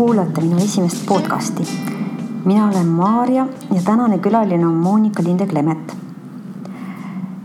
[0.00, 1.62] Kuulate minu esimest podcasti.
[2.44, 5.96] mina olen Maarja ja tänane külaline on Monika Linde-Klemet.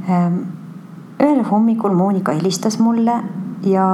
[0.10, 0.38] Ehm,
[1.20, 3.12] ühel hommikul Monika helistas mulle
[3.64, 3.88] ja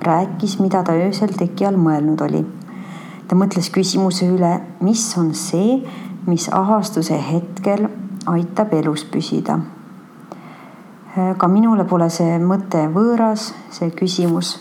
[0.00, 2.46] rääkis, mida ta öösel teki all mõelnud oli.
[3.28, 5.82] ta mõtles küsimuse üle, mis on see,
[6.26, 7.88] mis ahastuse hetkel
[8.26, 9.60] aitab elus püsida.
[11.16, 14.56] Ehm, ka minule pole see mõte võõras, see küsimus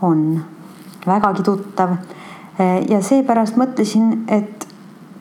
[0.00, 0.44] on
[1.06, 1.98] vägagi tuttav.
[2.88, 4.66] Ja seepärast mõtlesin, et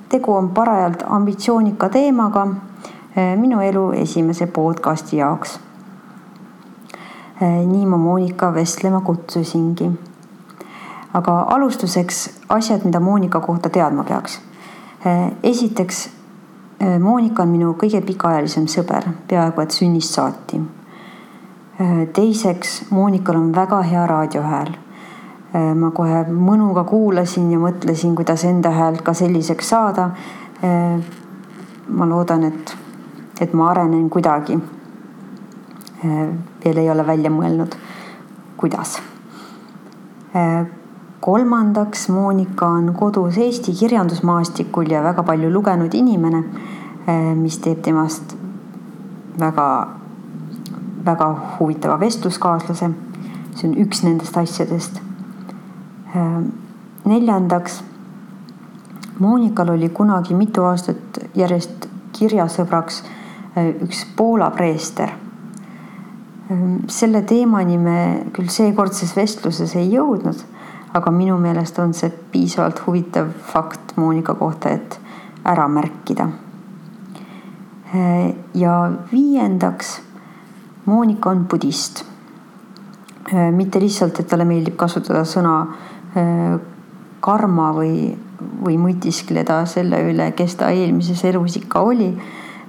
[0.09, 2.47] tegu on parajalt ambitsioonika teemaga
[3.35, 5.59] minu elu esimese podcasti jaoks.
[7.41, 9.91] nii ma Monika vestlema kutsusingi.
[11.13, 14.41] aga alustuseks asjad, mida Monika kohta teadma peaks.
[15.43, 16.09] esiteks,
[16.99, 20.61] Monika on minu kõige pikaajalisem sõber, peaaegu et sünnist saati.
[22.13, 24.84] teiseks, Monikal on väga hea raadiohääl
[25.55, 30.09] ma kohe mõnuga kuulasin ja mõtlesin, kuidas enda häält ka selliseks saada.
[30.63, 30.97] Äh,
[31.87, 32.73] ma loodan, et,
[33.41, 34.57] et ma arenen kuidagi.
[36.03, 36.25] Äh,
[36.65, 37.77] veel ei ole välja mõelnud,
[38.57, 38.99] kuidas.
[41.25, 46.41] kolmandaks, Monika on kodus Eesti kirjandusmaastikul ja väga palju lugenud inimene,
[47.39, 48.35] mis teeb temast
[49.39, 49.69] väga,
[51.07, 52.91] väga huvitava vestluskaaslase.
[53.55, 55.04] see on üks nendest asjadest Äh,
[57.05, 57.83] neljandaks,
[59.19, 62.97] Monikal oli kunagi mitu aastat järjest kirjasõbraks
[63.55, 65.13] äh, üks Poola preester.
[66.51, 67.99] Äh, selle teemani me
[68.35, 70.41] küll seekordses vestluses ei jõudnud,
[70.95, 74.99] aga minu meelest on see piisavalt huvitav fakt Monika kohta, et
[75.45, 76.27] ära märkida.
[78.53, 80.01] ja viiendaks,
[80.85, 82.03] Monika on budist.
[83.51, 85.94] mitte lihtsalt, et talle meeldib kasutada sõna Äh,
[87.25, 88.13] karma või,
[88.63, 92.11] või mõtiskleda selle üle, kes ta eelmises elus ikka oli,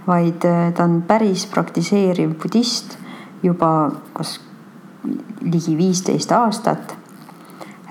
[0.06, 2.96] vaid äh, ta on päris praktiseeriv budist
[3.42, 4.38] juba kas
[5.42, 6.96] ligi viisteist aastat.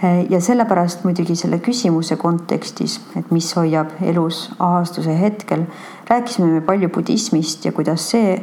[0.03, 5.67] Äh, ja sellepärast muidugi selle küsimuse kontekstis, et mis hoiab elus ahastuse hetkel,
[6.09, 8.39] rääkisime me palju budismist ja kuidas see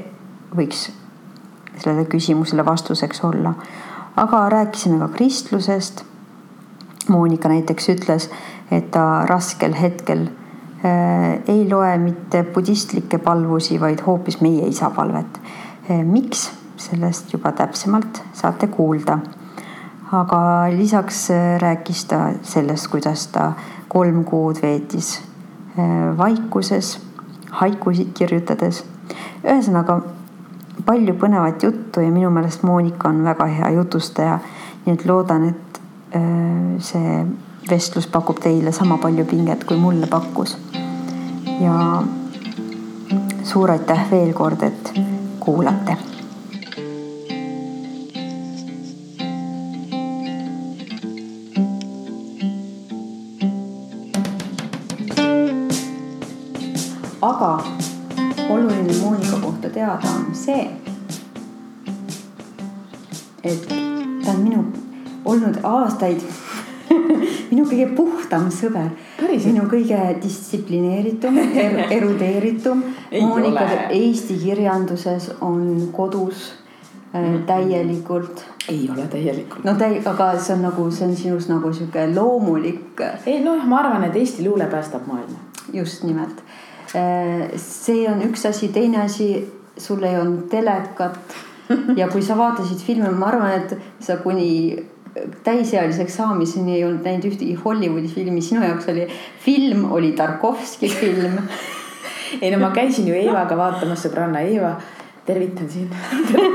[0.55, 0.91] võiks
[1.81, 3.55] sellele küsimusele vastuseks olla.
[4.17, 6.05] aga rääkisime ka kristlusest
[7.09, 8.29] Monika näiteks ütles,
[8.71, 10.27] et ta raskel hetkel
[10.85, 15.41] äh, ei loe mitte budistlikke palvusi, vaid hoopis meie isa palvet.
[15.91, 19.19] Äh, miks, sellest juba täpsemalt saate kuulda.
[20.12, 20.39] aga
[20.77, 23.53] lisaks äh, rääkis ta sellest, kuidas ta
[23.89, 25.21] kolm kuud veetis
[26.19, 26.99] vaikuses,
[27.51, 28.85] haikusid kirjutades.
[29.45, 30.03] ühesõnaga
[30.87, 34.39] palju põnevat juttu ja minu meelest Monika on väga hea jutustaja.
[34.85, 35.72] nii et loodan, et
[36.78, 37.27] see
[37.71, 40.56] vestlus pakub teile sama palju pinget, kui mulle pakkus.
[41.61, 42.03] ja
[43.45, 44.93] suur aitäh veel kord, et
[45.41, 45.97] kuulate.
[57.23, 57.65] aga
[58.50, 60.71] oluline Monika kohta teada on see,
[63.44, 63.69] et
[64.25, 64.81] ta on minu
[65.25, 66.22] olnud aastaid
[67.50, 68.91] minu kõige puhtam sõber.
[69.21, 72.83] minu kõige distsiplineeritum er,, erudeeritum.
[73.21, 76.50] Monika Eesti kirjanduses on kodus
[77.15, 78.44] äh, täielikult.
[78.69, 79.65] ei ole täielikult.
[79.65, 83.00] no täi-, aga see on nagu, see on sinus nagu sihuke loomulik.
[83.26, 85.38] ei noh, ma arvan, et Eesti luule päästab maailma.
[85.73, 86.43] just nimelt.
[86.97, 89.35] Äh, see on üks asi, teine asi,
[89.79, 91.19] sul ei olnud telekat
[92.00, 94.92] ja kui sa vaatasid filme, ma arvan, et sa kuni
[95.44, 99.06] täisealiseks saamiseni ei olnud näinud ühtegi Hollywoodi filmi, sinu jaoks oli
[99.44, 101.38] film, oli Tarkovski film
[102.41, 104.73] ei no ma käisin ju Eevaga vaatamas, sõbranna Eeva,
[105.26, 105.93] tervitan sind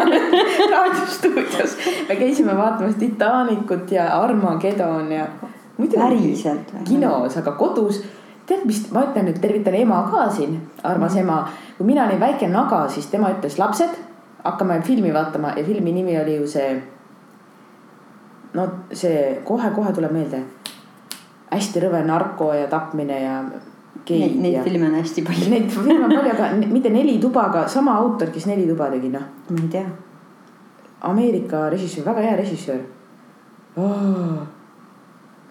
[0.72, 1.78] raadiostuudios.
[2.10, 5.28] me käisime vaatamas Titanicut ja Armageddon ja.
[5.78, 6.84] päriselt või?
[6.90, 8.02] kinos, aga kodus
[8.48, 11.46] tead, mis ma ütlen nüüd, tervitan ema ka siin, armas ema.
[11.78, 13.98] kui mina olin väike naga, siis tema ütles lapsed,
[14.44, 16.70] hakkame filmi vaatama ja filmi nimi oli ju see
[18.54, 20.44] no see kohe-kohe tuleb meelde.
[21.52, 23.40] hästi rõve narko ja tapmine ja.
[24.08, 24.64] Neid, neid ja...
[24.64, 25.48] filme on hästi palju.
[25.52, 29.10] Neid filme on palju, aga mitte Neli tuba, aga sama autor, kes Neli tuba tegi,
[29.12, 29.26] noh.
[29.50, 29.88] ma ei tea.
[31.08, 32.80] Ameerika režissöör, väga hea režissöör
[33.78, 34.48] oh..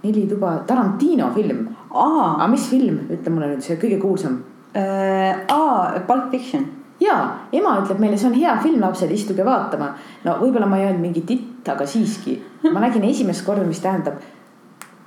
[0.03, 1.69] neli tuba, Tarantino film.
[1.91, 4.41] aga mis film, ütle mulle nüüd see kõige kuulsam
[4.77, 5.47] äh,.
[5.49, 6.67] aa, Pulp Fiction
[7.01, 7.17] ja
[7.55, 9.93] ema ütleb meile, see on hea film, lapsed, istuge vaatama.
[10.25, 12.39] no võib-olla ma ei öelnud mingi titt, aga siiski
[12.73, 14.21] ma nägin esimest korda, mis tähendab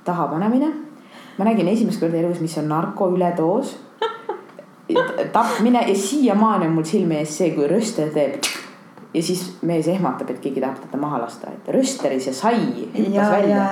[0.04, 0.72] tahapanemine.
[1.38, 3.76] ma nägin esimest korda elus, mis on narko üledoos
[5.32, 8.40] tapmine ja siiamaani on mul silme ees see, kui rööster teeb
[9.14, 12.60] ja siis mees ehmatab, et keegi tahab teda maha lasta, et röösteris ja sai
[12.94, 13.64] hüppas välja.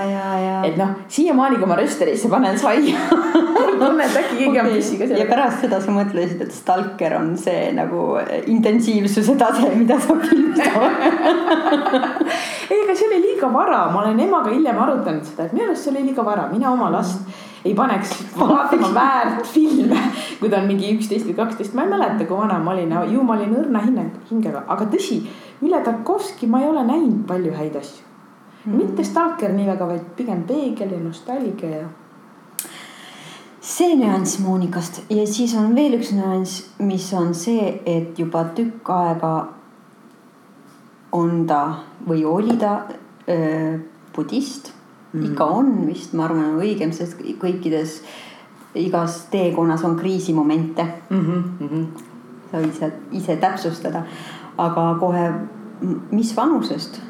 [0.67, 2.81] et noh, siiamaani, kui ma röösterisse panen sai
[3.81, 5.23] tunnen, et äkki keegi on pissiga seal.
[5.23, 8.07] ja pärast seda sa mõtlesid, et stalker on see nagu
[8.51, 10.67] intensiivsuse tase, mida saab filmida
[12.73, 15.87] ei, aga see oli liiga vara, ma olen emaga hiljem arutanud seda, et minu arust
[15.87, 20.01] see oli liiga vara, mina oma last mm ei paneks vaatama väärt filme,
[20.41, 23.23] kui ta on mingi üksteist või kaksteist, ma ei mäleta, kui vana ma olin, ju
[23.27, 23.83] ma olin õrna
[24.31, 25.23] hingega, aga tõsi,
[25.65, 28.09] üle Tarkovski ma ei ole näinud palju häid asju
[28.65, 28.77] mm..
[28.77, 31.89] mitte Stalker nii väga, vaid pigem Peegel ja Nostalgia ja.
[33.61, 38.91] see nüanss Monikast ja siis on veel üks nüanss, mis on see, et juba tükk
[38.95, 39.35] aega
[41.13, 41.63] on ta
[42.07, 42.83] või oli ta
[43.29, 43.79] öö,
[44.17, 44.78] budist mm.
[45.15, 48.03] Ikka on vist, ma arvan, õigem, sest kõikides,
[48.79, 51.21] igas teekonnas on kriisimomente mm.
[51.21, 51.87] -hmm, mm -hmm.
[52.51, 54.03] sa võid ise, ise täpsustada,
[54.59, 55.33] aga kohe,
[56.11, 57.01] mis vanusest?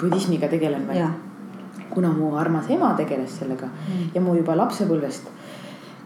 [0.00, 1.02] budismiga tegelen või?
[1.90, 4.10] kuna mu armas ema tegeles sellega mm.
[4.14, 5.28] ja mu juba lapsepõlvest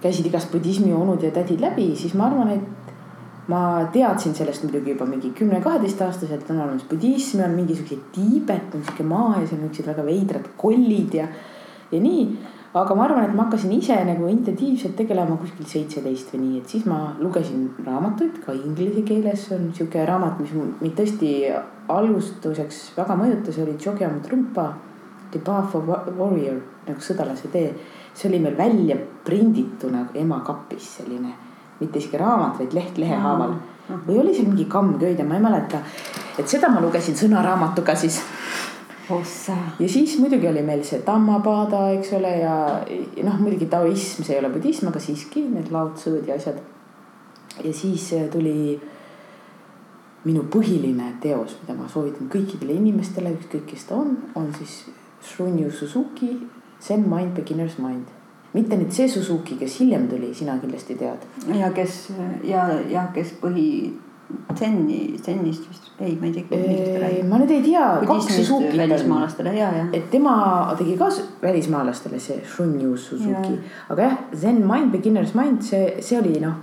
[0.05, 2.83] käisid igast budismi onud ja tädid läbi, siis ma arvan, et
[3.49, 3.61] ma
[3.93, 9.41] teadsin sellest muidugi juba mingi kümne-kaheteistaastaselt on olemas budismi, on mingisugused Tiibet on sihuke maa
[9.41, 11.26] ja seal on niisugused väga veidrad kollid ja,
[11.93, 12.25] ja nii.
[12.75, 16.73] aga ma arvan, et ma hakkasin ise nagu intensiivselt tegelema kuskil seitseteist või nii, et
[16.73, 21.37] siis ma lugesin raamatuid ka inglise keeles on sihuke raamat, mis mind tõesti
[21.93, 24.70] alustuseks väga mõjutas, oli Chogyam Trungpa
[25.31, 27.75] The Path of Warrior nagu sõdalase tee.
[28.14, 31.44] see oli meil välja prindituna ema kapis selline
[31.84, 33.56] mitte isegi raamat, vaid leht lehe haaval.
[34.06, 35.81] või oli seal mingi kammköide, ma ei mäleta.
[36.38, 38.20] et seda ma lugesin sõnaraamatuga siis.
[39.10, 39.56] ossa.
[39.78, 42.56] ja siis muidugi oli meil see Dhammapada, eks ole, ja
[43.25, 46.60] noh, muidugi taoism, see ei ole budism, aga siiski need laotsõõd ja asjad.
[47.64, 48.81] ja siis äh, tuli
[50.25, 54.84] minu põhiline teos, mida ma soovitan kõikidele inimestele, ükskõik kes ta on, on siis
[55.25, 56.38] Shunyu Suzuki
[56.81, 58.24] Zen Mind Beginner's Mind
[58.55, 61.27] mitte nüüd see Suzuki, kes hiljem tuli, sina kindlasti tead.
[61.59, 62.09] ja kes
[62.47, 63.69] ja, ja kes põhi
[64.56, 67.27] Zenni, Zennist vist, ei, ma ei tea, millest ta räägib.
[67.29, 69.89] ma nüüd ei tea, kaks Suzukit välismaalastele ja, ja.
[69.93, 70.37] et tema
[70.79, 71.11] tegi ka
[71.43, 73.59] välismaalastele see Shunyu Suzuki,
[73.93, 76.56] aga jah, Zen Mind, Beginner's Mind, see, see oli noh,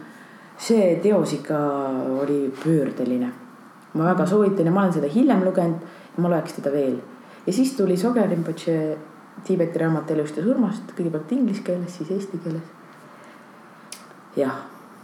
[0.57, 1.59] see teos ikka
[2.23, 3.29] oli pöördeline.
[3.93, 6.97] ma väga soovitan ja ma olen seda hiljem lugenud ma loeks teda veel.
[7.45, 8.97] ja siis tuli Soger Rinpoche
[9.47, 12.67] Tiibeti raamat elust ja surmast, kõigepealt inglise keeles, siis eesti keeles.
[14.37, 14.59] jah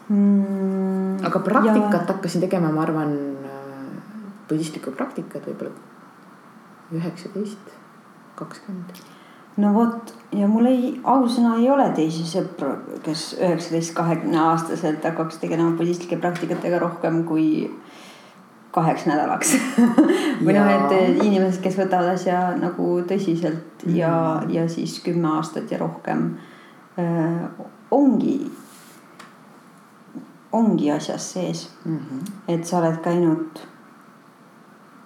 [0.09, 1.25] mm,.
[1.25, 2.05] aga praktikat ja...
[2.13, 3.15] hakkasin tegema, ma arvan,
[4.49, 5.73] budistlikku praktikat võib-olla
[6.95, 7.73] üheksateist,
[8.39, 9.01] kakskümmend.
[9.59, 12.71] no vot ja mul ei, ausõna ei ole teisi sõpru,
[13.03, 17.67] kes üheksateist, kahekümne aastaselt hakkaks tegelema budistlike praktikatega rohkem kui
[18.77, 19.55] kaheks nädalaks
[20.45, 23.97] või noh, et inimesed, kes võtavad asja nagu tõsiselt mm.
[23.97, 24.13] ja,
[24.53, 26.29] ja siis kümme aastat ja rohkem
[27.01, 28.37] äh, ongi,
[30.53, 31.97] ongi asjas sees mm.
[31.97, 32.31] -hmm.
[32.53, 33.65] et sa oled käinud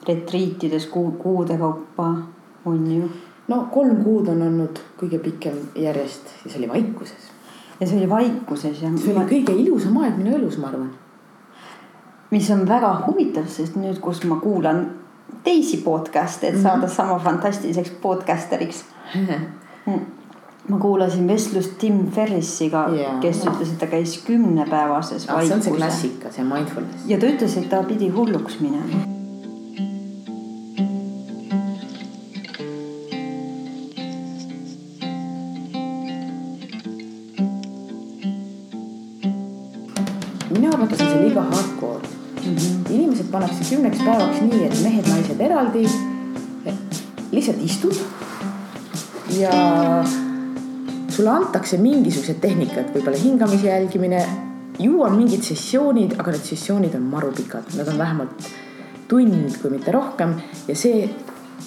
[0.07, 2.15] retriitides kuu, kuude kaupa,
[2.65, 3.09] on ju.
[3.47, 7.31] no kolm kuud on olnud kõige pikem järjest ja see oli vaikuses.
[7.79, 8.91] ja see oli vaikuses ja.
[8.97, 10.91] see oli kõige ilusam aeg minu elus, ma arvan
[12.31, 14.85] mis on väga huvitav, sest nüüd, kus ma kuulan
[15.43, 16.63] teisi podcast'e, et mm -hmm.
[16.63, 18.83] saada sama fantastiliseks podcast'eriks
[19.85, 19.99] mm..
[20.67, 25.49] ma kuulasin vestlust Tim Ferrisiga yeah., kes ütles, et ta käis kümnepäevases ah, vaikuses.
[25.49, 27.05] see on see klassika, see mindfulness.
[27.07, 29.20] ja ta ütles, et ta pidi hulluks minema mina
[43.41, 45.87] pannakse kümneks päevaks nii, et mehed-naised eraldi.
[47.31, 47.95] lihtsalt istud
[49.39, 49.51] ja
[51.09, 54.25] sulle antakse mingisugused tehnikad, võib-olla hingamise jälgimine.
[54.79, 58.47] ju on mingid sessioonid, aga need sessioonid on marupikad, nad on vähemalt
[59.07, 60.35] tund, kui mitte rohkem
[60.67, 61.09] ja see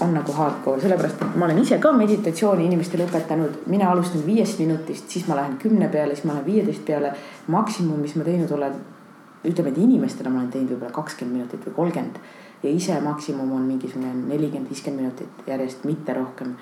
[0.01, 3.67] on nagu hardcore, sellepärast et ma olen ise ka meditatsiooni inimestele õpetanud.
[3.67, 7.13] mina alustan viiest minutist, siis ma lähen kümne peale, siis ma lähen viieteist peale.
[7.47, 8.75] maksimum, mis ma teinud olen,
[9.45, 12.19] ütleme, et inimestele ma olen teinud võib-olla kakskümmend minutit või kolmkümmend.
[12.63, 16.57] ja ise maksimum on mingisugune nelikümmend, viiskümmend minutit järjest, mitte rohkem.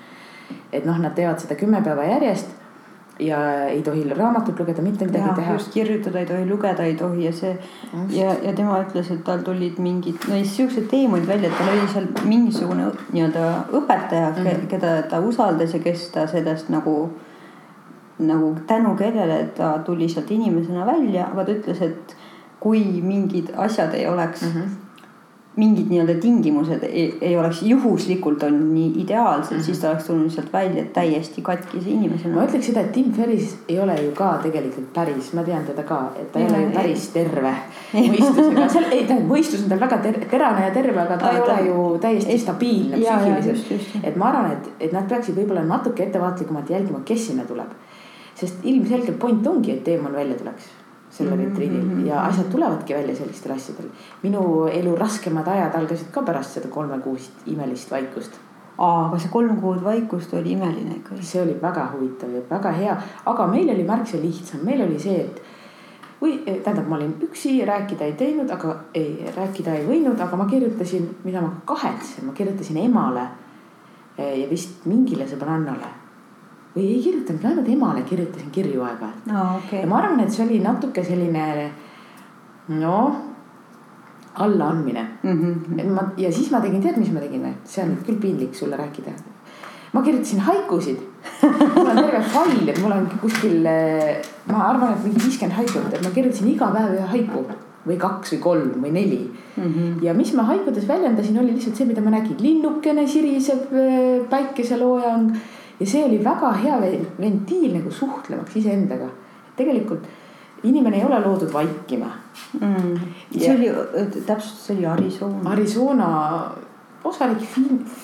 [0.71, 2.49] et noh, nad teevad seda kümme päeva järjest
[3.19, 5.53] ja ei tohi raamatut lugeda, mitte midagi ja, teha.
[5.53, 7.51] just kirjutada ei tohi, lugeda ei tohi ja see
[7.93, 8.15] just.
[8.15, 11.91] ja, ja tema ütles, et tal tulid mingid no siuksed teemad välja, et tal oli
[11.93, 14.65] seal mingisugune nii-öelda õpetaja mm, -hmm.
[14.71, 17.11] keda ta usaldas ja kes ta sellest nagu,
[18.19, 22.17] nagu tänu kellele ta tuli sealt inimesena välja, aga ta ütles, et
[22.63, 24.79] kui mingid asjad ei oleks mm -hmm
[25.55, 29.65] mingid nii-öelda tingimused ei, ei oleks juhuslikult on nii ideaalsed mm, -hmm.
[29.65, 32.35] siis ta oleks tulnud sealt välja täiesti katkise inimesena.
[32.35, 35.83] ma ütleks seda, et Tim Ferris ei ole ju ka tegelikult päris, ma tean teda
[35.83, 37.53] ka, et ta ja, ei ole ju päris terve
[37.93, 41.41] mõistusega, seal ei tähendab, mõistus on tal väga ter terane ja terve, aga ta ei
[41.41, 43.97] ole ju täiesti stabiilne psüühiliselt.
[44.03, 47.69] et ma arvan, et, et nad peaksid võib-olla natuke ettevaatlikumalt jälgima, kes sinna tuleb.
[48.35, 50.82] sest ilmselgelt point ongi, et teemal välja tuleks
[51.13, 51.49] sellel mm -hmm.
[51.49, 53.85] retriidil ja asjad tulevadki välja sellistel asjadel.
[54.23, 58.39] minu elu raskemad ajad algasid ka pärast seda kolmekuust imelist vaikust.
[58.77, 61.15] aga see kolm kuud vaikust oli imeline ikka.
[61.21, 65.21] see oli väga huvitav ja väga hea, aga meil oli märksa lihtsam, meil oli see,
[65.21, 65.41] et
[66.21, 70.45] või tähendab, ma olin üksi, rääkida ei teinud, aga ei, rääkida ei võinud, aga ma
[70.45, 73.27] kirjutasin, mida ma kahetsen, ma kirjutasin emale
[74.17, 76.02] ja vist mingile sõbrannale
[76.75, 79.43] või ei kirjutanud, ainult emale kirjutasin kirju aeg-ajalt no,.
[79.59, 79.83] Okay.
[79.83, 81.45] ja ma arvan, et see oli natuke selline
[82.79, 83.19] noh,
[84.33, 85.41] allaandmine mm.
[85.41, 85.79] -hmm.
[85.79, 87.53] et ma ja siis ma tegin, tead, mis ma tegin või?
[87.63, 89.11] see on küll piinlik sulle rääkida.
[89.93, 91.01] ma kirjutasin haikusid
[91.75, 93.67] mul on terve fail, et mul on kuskil,
[94.47, 97.45] ma arvan, et mingi viiskümmend haikut, et ma kirjutasin iga päev ühe haiku
[97.83, 99.63] või kaks või kolm või neli mm.
[99.63, 100.03] -hmm.
[100.03, 103.67] ja mis ma haikudes väljendasin, oli lihtsalt see, mida ma nägin, linnukene siriseb,
[104.29, 105.35] päikeseloojang
[105.79, 106.81] ja see oli väga hea
[107.19, 109.09] ventiil nagu suhtlemaks iseendaga.
[109.55, 110.05] tegelikult
[110.63, 112.11] inimene ei ole loodud vaikima.
[112.59, 112.99] Mm..
[113.31, 115.49] see ja, oli täpselt, see oli Arizona.
[115.51, 116.07] Arizona
[117.03, 117.43] osariik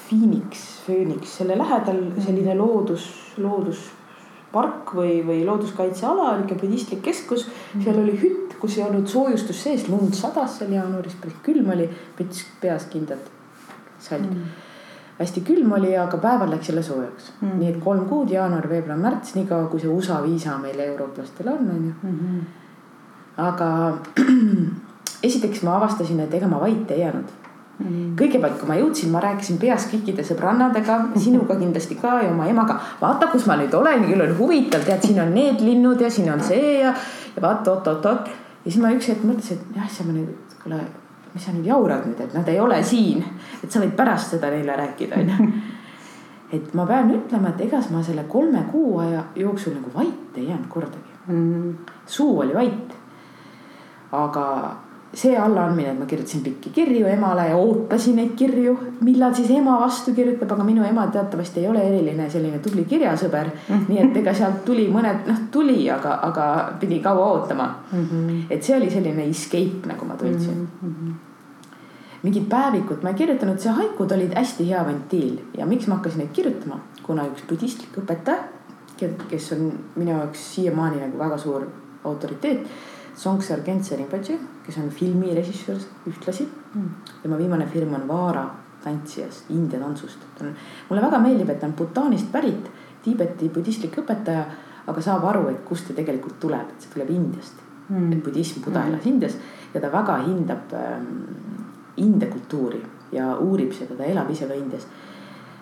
[0.09, 2.21] Phoenix, Phoenix, selle lähedal mm.
[2.25, 3.07] selline loodus,
[3.38, 7.47] looduspark või, või looduskaitseala, niisugune budistlik keskus.
[7.47, 7.83] Mm..
[7.88, 11.88] seal oli hütt, kus ei olnud soojustust sees, lund sadas seal jaanuaris, päris külm oli,
[12.19, 13.31] müts peas, kindad,
[14.03, 14.65] salt mm
[15.19, 17.49] hästi külm oli, aga päeval läks jälle soojaks mm.
[17.49, 17.57] -hmm.
[17.59, 21.69] nii et kolm kuud, jaanuar, veebruar, märts, niikaua kui see USA viisa meil eurooplastel on,
[21.75, 21.93] onju.
[22.03, 22.39] Mhm.
[23.38, 23.97] aga
[25.27, 27.31] esiteks ma avastasin, et ega ma vait ei jäänud
[27.79, 28.15] mm.
[28.19, 32.79] kõigepealt, kui ma jõudsin, ma rääkisin peas kõikide sõbrannadega, sinuga kindlasti ka ja oma emaga.
[33.01, 36.31] vaata, kus ma nüüd olen, küll on huvitav, tead, siin on need linnud ja siin
[36.33, 36.93] on see ja,
[37.35, 38.31] ja vaata oot-oot-oot.
[38.65, 40.81] ja siis ma üks hetk mõtlesin, et jah, sa ma nüüd, kuule
[41.33, 43.24] mis sa nüüd jaurad nüüd, et nad ei ole siin,
[43.63, 45.50] et sa võid pärast seda neile rääkida, onju.
[46.55, 50.48] et ma pean ütlema, et ega ma selle kolme kuu aja jooksul nagu vait ei
[50.48, 51.36] jäänud kordagi mm.
[51.36, 51.91] -hmm.
[52.05, 52.95] suu oli vait.
[54.12, 54.75] aga
[55.13, 59.80] see allaandmine, et ma kirjutasin pikki kirju emale ja ootasin neid kirju, millal siis ema
[59.82, 63.74] vastu kirjutab, aga minu ema teatavasti ei ole eriline selline tubli kirjasõber mm.
[63.75, 63.88] -hmm.
[63.89, 66.46] nii et ega sealt tuli mõned, noh tuli, aga, aga
[66.80, 68.06] pidi kaua ootama mm.
[68.12, 68.44] -hmm.
[68.50, 70.94] et see oli selline escape, nagu ma tundsin mm.
[70.94, 71.18] -hmm
[72.24, 76.20] mingit päevikut ma ei kirjutanud, see haikud olid hästi hea ventiil ja miks ma hakkasin
[76.20, 78.44] neid kirjutama, kuna üks budistlik õpetaja,
[79.30, 81.68] kes on minu jaoks siiamaani nagu väga suur
[82.04, 82.68] autoriteet.
[83.19, 86.89] Songsar Kentse Rinpoche, kes on filmirežissöör ühtlasi mm..
[87.23, 88.45] tema viimane film on Vaara
[88.83, 90.19] tantsijast, India tantsust.
[90.89, 92.69] mulle väga meeldib, et ta on Bhutanist pärit,
[93.03, 94.45] Tiibeti budistlik õpetaja,
[94.88, 97.59] aga saab aru, et kust ta tegelikult tuleb, et see tuleb Indiast
[97.89, 98.13] mm..
[98.13, 99.11] et budism, buda elas mm.
[99.11, 99.38] Indias
[99.73, 101.11] ja ta väga hindab ähm,
[101.97, 104.88] India kultuuri ja uurib seda, ta elab ise ka Indias.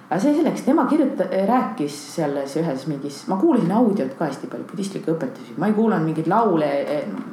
[0.09, 4.67] Aga see selleks, tema kirjuta-, rääkis selles ühes mingis, ma kuulasin audiot ka hästi palju,
[4.71, 6.69] budistlikke õpetusi, ma ei kuulanud mingeid laule.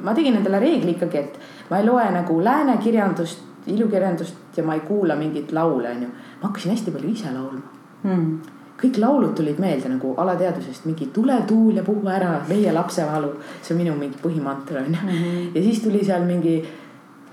[0.03, 1.39] ma tegin endale reegli ikkagi, et
[1.69, 6.11] ma ei loe nagu lääne kirjandust, ilukirjandust ja ma ei kuula mingeid laule, onju.
[6.41, 11.37] ma hakkasin hästi palju ise laulma hmm kõik laulud tulid meelde nagu alateadvusest mingi tule
[11.47, 13.31] tuul ja puhu ära meie lapsevalu.
[13.61, 15.09] see on minu mingi põhimantra onju mm.
[15.09, 15.55] -hmm.
[15.55, 16.65] ja siis tuli seal mingi,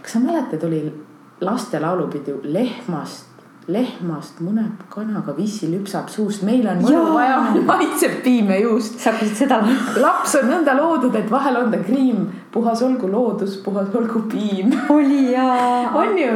[0.02, 0.92] kas sa mäletad, oli
[1.40, 3.26] laste laulupidu lehmast,
[3.70, 8.98] lehmast muneb kanaga vissi lüpsab suust, meil on mõnu vaja, maitseb piime juust.
[8.98, 9.60] sa hakkasid seda
[10.02, 14.74] laps on nõnda loodud, et vahel on ta kriim, puhas olgu loodus, puhas olgu piim.
[14.90, 15.92] oli jaa.
[15.94, 16.32] on ju.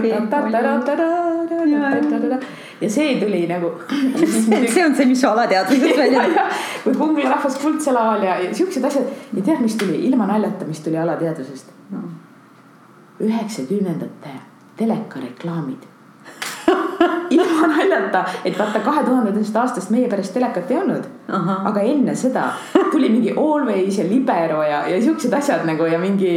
[2.81, 3.73] ja see tuli nagu.
[4.75, 6.47] see on see, mis su alateadvusest välja.
[6.85, 10.85] kui Kungla rahvas kuldselal ja, ja siuksed asjad ja tead, mis tuli ilma naljata, mis
[10.85, 11.75] tuli alateadvusest
[13.17, 14.33] üheksakümnendate
[14.77, 15.96] telekareklaamid
[17.31, 21.09] ilma naljata, et vaata kahe tuhandendast aastast meie pärast telekat ei olnud.
[21.29, 22.49] aga enne seda
[22.93, 26.33] tuli mingi Always ja Libero ja, ja siuksed asjad nagu ja mingi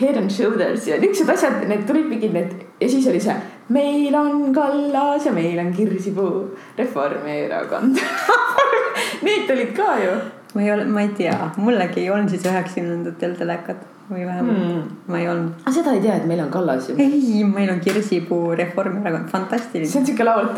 [0.00, 3.36] Head and Shoulders ja niuksed asjad, need tulid mingid need ja siis oli see.
[3.68, 8.00] meil on Kallas ja meil on Kirsipuu, Reformierakond
[9.24, 10.14] Need tulid ka ju.
[10.54, 14.88] ma ei ole, ma ei tea, mullegi ei olnud siis üheksakümnendatel telekat või vähemalt hmm.
[15.08, 15.52] ma ei olnud.
[15.64, 16.96] aga seda ei tea, et meil on Kallas ju.
[17.00, 19.88] ei, meil on Kirsipuu Reformierakond, fantastiline.
[19.88, 20.50] see on siuke laul.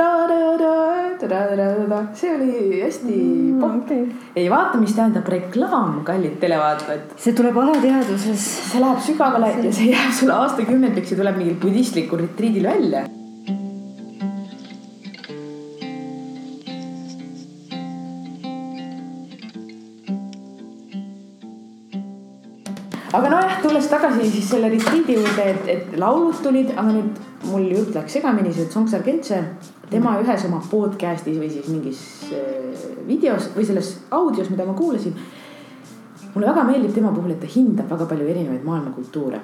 [2.21, 4.07] see oli hästi mm, popp okay..
[4.37, 7.13] ei vaata, mis tähendab reklaam, kallid televaatajad.
[7.23, 8.49] see tuleb alateadvuses.
[8.73, 9.69] see läheb sügavale see...
[9.69, 13.07] ja see jääb sulle aastakümneteks ja tuleb mingil budistlikul retriidil välja
[23.17, 27.65] aga nojah, tulles tagasi siis selle retriidi juurde, et, et laulud tulid, aga nüüd mul
[27.71, 29.39] jutt läks segamini, see Tsonksar Kentse,
[29.91, 32.03] tema ühes oma podcast'is või siis mingis
[32.35, 35.17] äh, videos või selles audios, mida ma kuulasin.
[36.35, 39.41] mulle väga meeldib tema puhul, et ta hindab väga palju erinevaid maailmakultuure.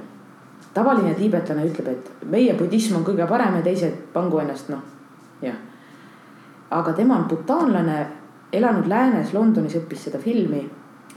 [0.75, 4.85] tavaline tiibetlane ütleb, et meie budism on kõige parem ja teised pangu ennast noh,
[5.43, 5.57] jah.
[6.71, 8.07] aga tema on butaanlane,
[8.53, 10.67] elanud läänes, Londonis õppis seda filmi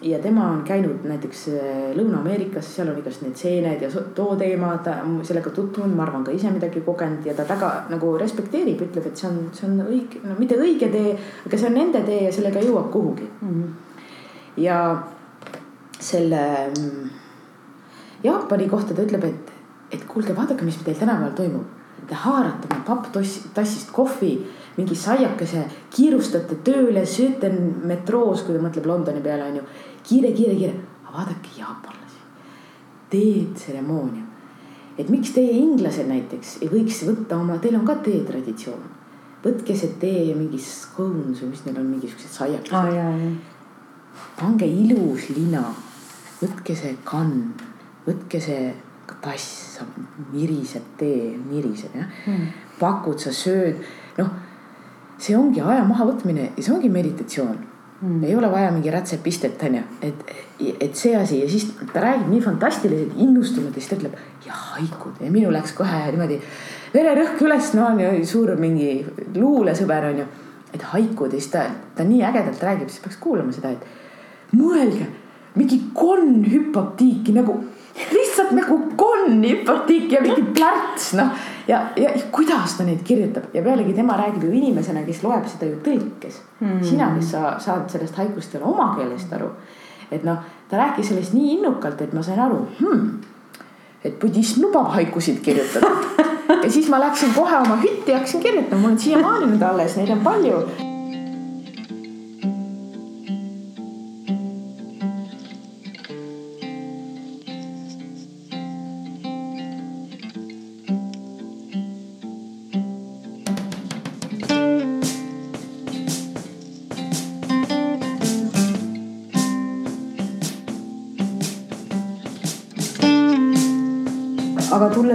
[0.01, 4.73] ja tema on käinud näiteks äh, Lõuna-Ameerikas, seal on igast need seened ja too teema,
[4.83, 9.07] ta sellega tutvunud, ma arvan ka ise midagi kogenud ja ta väga nagu respekteerib, ütleb,
[9.07, 12.25] et see on, see on õige, no mitte õige tee, aga see on nende tee
[12.27, 13.53] ja sellega jõuab kuhugi mm.
[13.53, 14.01] -hmm.
[14.63, 14.79] ja
[15.99, 17.09] selle mm,
[18.23, 19.51] Jaapani kohta ta ütleb, et,
[19.91, 21.73] et kuulge, vaadake, mis teil tänapäeval toimub.
[22.05, 24.31] Te haarate oma papptassist kohvi
[24.75, 25.63] mingi saiakese,
[25.93, 27.49] kiirustate tööle, sööte
[27.87, 29.63] metroos, kui ta mõtleb Londoni peale, onju.
[30.05, 30.73] kiire, kiire, kiire,
[31.05, 32.21] aga vaadake jaapanlasi,
[33.13, 34.23] teetseremoonia.
[34.97, 38.85] et miks teie, inglased näiteks ei võiks võtta oma, teil on ka teetraditsioon.
[39.45, 44.23] võtke see tee ja mingi scones või mis neil on, mingisugused saiakesed ah,.
[44.39, 45.69] pange ilus lina,
[46.41, 47.53] võtke see kann,
[48.07, 48.73] võtke see
[49.21, 49.79] tass,
[50.33, 52.47] miriseb tee, miriseb jah mm..
[52.79, 53.79] pakud, sa sööd,
[54.17, 54.41] noh
[55.21, 57.57] see ongi aja mahavõtmine ja see ongi meditatsioon.
[58.01, 58.23] Mm..
[58.27, 60.31] ei ole vaja mingi rätsepistet, onju, et,
[60.83, 64.57] et see asi ja siis ta räägib nii fantastiliselt innustunud ja siis ta ütleb ja
[64.73, 65.21] haikud.
[65.23, 66.41] Ja minul läks kohe niimoodi
[66.93, 68.97] vererõhk üles, no on ju suur mingi
[69.37, 70.27] luulesõber onju.
[70.75, 71.61] et haikud ja siis ta,
[71.95, 75.07] ta nii ägedalt räägib, siis peaks kuulama seda, et mõelge,
[75.55, 77.61] mingi konn hüppab tiiki nagu
[77.95, 81.31] lihtsalt nagu konn hüppab tiiki ja mingi plärts noh
[81.67, 83.49] ja, ja kuidas ta neid kirjutab?
[83.53, 86.41] Ja pealegi tema räägib ju inimesena, kes loeb seda ju tõlkes.
[86.59, 86.83] Mm..
[86.83, 89.49] sina, kes sa saad sellest haigust jälle oma keelest aru.
[90.11, 90.37] et noh,
[90.69, 93.09] ta rääkis sellest nii innukalt, et ma sain aru hmm,,
[94.03, 95.91] et budism lubab haikusid kirjutada.
[96.45, 99.95] Ja siis ma läksin kohe oma hütti ja hakkasin kirjutama, mul on siiamaani nüüd alles,
[99.97, 100.59] neid on palju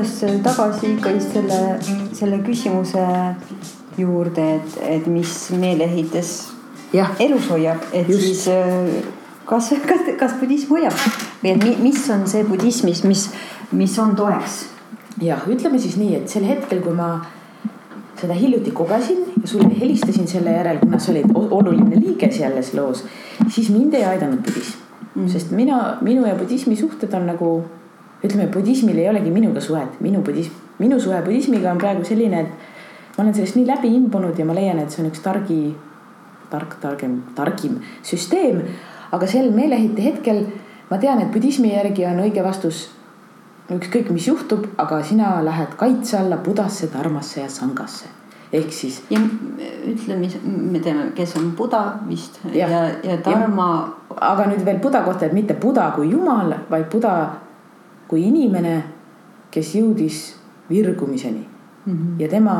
[0.00, 1.58] tulles tagasi ikkagi selle,
[2.16, 3.04] selle küsimuse
[3.98, 6.32] juurde, et, et mis meeleehites
[7.20, 8.22] elus hoiab, et Just.
[8.22, 9.04] siis äh,
[9.46, 10.96] kas, kas, kas budism hoiab?
[11.42, 13.28] Või et mis on see budismis, mis,
[13.72, 14.64] mis on toeks?
[15.20, 17.18] jah, ütleme siis nii, et sel hetkel, kui ma
[18.20, 23.04] seda hiljuti kogesin ja sulle helistasin selle järel, kuna sa olid oluline liige selles loos,
[23.48, 24.86] siis mind ei aidanud budism.
[25.10, 25.26] Mm..
[25.28, 27.50] sest mina, minu ja budismi suhted on nagu
[28.24, 33.16] ütleme, budismil ei olegi minuga suhet, minu budism, minu suhe budismiga on praegu selline, et
[33.16, 35.60] ma olen sellest nii läbi imbunud ja ma leian, et see on üks targi,
[36.50, 38.62] tark, targem, targim süsteem.
[39.12, 40.44] aga sel meelehite hetkel
[40.90, 42.88] ma tean, et budismi järgi on õige vastus
[43.70, 48.20] ükskõik, mis juhtub, aga sina lähed kaitse alla Budasse, Dharmasse ja Sangasse
[48.52, 49.02] ehk siis.
[49.10, 49.18] ja
[49.86, 53.68] ütle, mis me teame, kes on Buda vist ja, ja, ja Dharma.
[54.10, 57.14] aga nüüd veel Buda kohta, et mitte Buda kui jumal, vaid Buda
[58.10, 58.76] kui inimene,
[59.54, 60.20] kes jõudis
[60.70, 61.44] virgumiseni
[61.86, 62.20] mm -hmm.
[62.22, 62.56] ja tema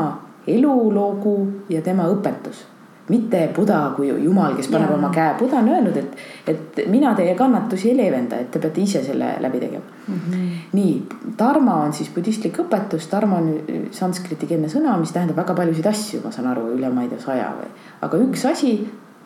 [0.47, 2.65] elulugu ja tema õpetus
[3.09, 4.95] mitte Buda kui jumal, kes paneb ja.
[4.95, 8.81] oma käe, Buda on öelnud, et, et mina teie kannatusi ei leevenda, et te peate
[8.81, 10.19] ise selle läbi tegema mm.
[10.19, 10.51] -hmm.
[10.73, 13.49] nii, dharma on siis budistlik õpetus, dharma on
[13.91, 17.51] sanskriti-keelne sõna, mis tähendab väga paljusid asju, ma saan aru, üle ma ei tea saja
[17.57, 17.67] või.
[18.01, 18.77] aga üks asi,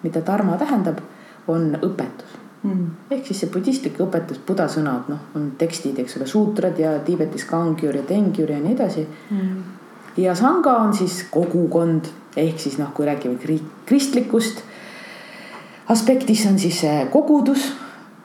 [0.04, 1.04] mida dharma tähendab,
[1.48, 2.92] on õpetus mm..
[3.12, 7.48] ehk siis see budistlik õpetus, buda sõnad, noh, on tekstid, eks ole, suutrad ja Tiibetis
[7.50, 9.08] kangyur ja tengyur ja nii edasi.
[9.30, 9.64] Mm..
[10.18, 14.64] ja sanga on siis kogukond ehk siis noh, kui räägime kristlikust
[15.88, 17.74] aspektist on siis kogudus,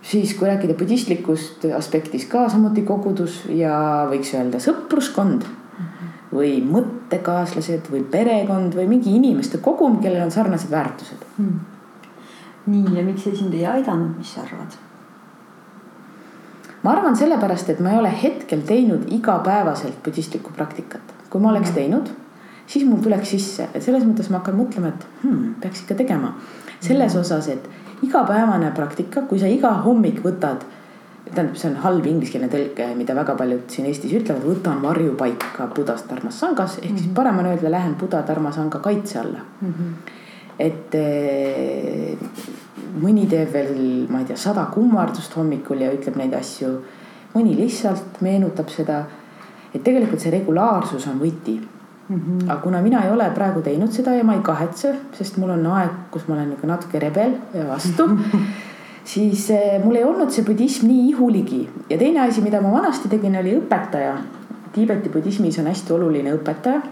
[0.02, 5.46] siis kui rääkida budistlikust aspektist ka samuti kogudus ja võiks öelda sõpruskond
[6.30, 11.24] või mõttekaaslased või perekond või mingi inimeste kogum, kellel on sarnased väärtused.
[11.38, 11.58] Mm..
[12.66, 14.78] Nii ja miks see sind ei aidanud, mis sa arvad?
[16.82, 21.14] ma arvan sellepärast, et ma ei ole hetkel teinud igapäevaselt budistlikku praktikat.
[21.30, 22.08] kui ma oleks teinud,
[22.66, 26.34] siis mul tuleks sisse, et selles mõttes ma hakkan mõtlema, et hmm, peaks ikka tegema.
[26.80, 27.68] selles osas, et
[28.02, 30.64] igapäevane praktika, kui sa iga hommik võtad
[31.34, 36.08] tähendab, see on halb ingliskeelne tõlke, mida väga paljud siin Eestis ütlevad, võtan varjupaika Budast
[36.10, 36.98] Dharmas sangas ehk mm -hmm.
[36.98, 37.14] siis mhm.
[37.14, 39.68] parem on öelda, lähen Buda Dharma sanga kaitse alla mm.
[39.68, 40.10] -hmm.
[40.60, 42.14] Et eh,
[43.00, 43.74] mõni teeb veel,
[44.10, 46.78] ma ei tea, sada kummardust hommikul ja ütleb neid asju.
[47.34, 49.04] mõni lihtsalt meenutab seda.
[49.74, 51.60] et tegelikult see regulaarsus on võti
[52.08, 52.16] mm.
[52.16, 52.50] -hmm.
[52.50, 55.66] aga kuna mina ei ole praegu teinud seda ja ma ei kahetse, sest mul on
[55.66, 58.08] aeg, kus ma olen nagu natuke rebel ja vastu
[59.14, 63.08] siis eh, mul ei olnud see budism nii ihuligi ja teine asi, mida ma vanasti
[63.08, 64.16] tegin, oli õpetaja.
[64.72, 66.82] Tiibeti budismis on hästi oluline õpetaja,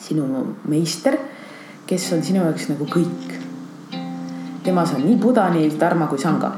[0.00, 1.18] sinu meister,
[1.86, 3.34] kes on sinu jaoks nagu kõik.
[4.66, 6.56] temas on nii Buda, nii Dharma kui Sangha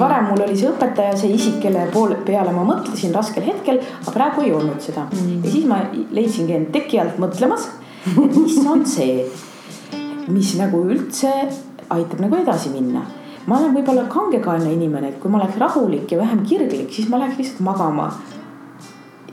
[0.00, 4.14] varem mul oli see õpetaja, see isik, kelle poole peale ma mõtlesin raskel hetkel, aga
[4.14, 5.44] praegu ei olnud seda mm..
[5.44, 5.82] ja siis ma
[6.16, 7.68] leidsingi end teki alt mõtlemas,
[8.16, 9.26] mis on see,
[10.32, 11.30] mis nagu üldse
[11.90, 13.04] aitab nagu edasi minna.
[13.46, 17.20] Ma olen võib-olla kangekaelne inimene, et kui ma oleks rahulik ja vähem kirglik, siis ma
[17.22, 18.10] läheks lihtsalt magama.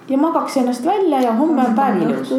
[0.10, 2.32] ja magaks ennast välja ja homme on päev ilus.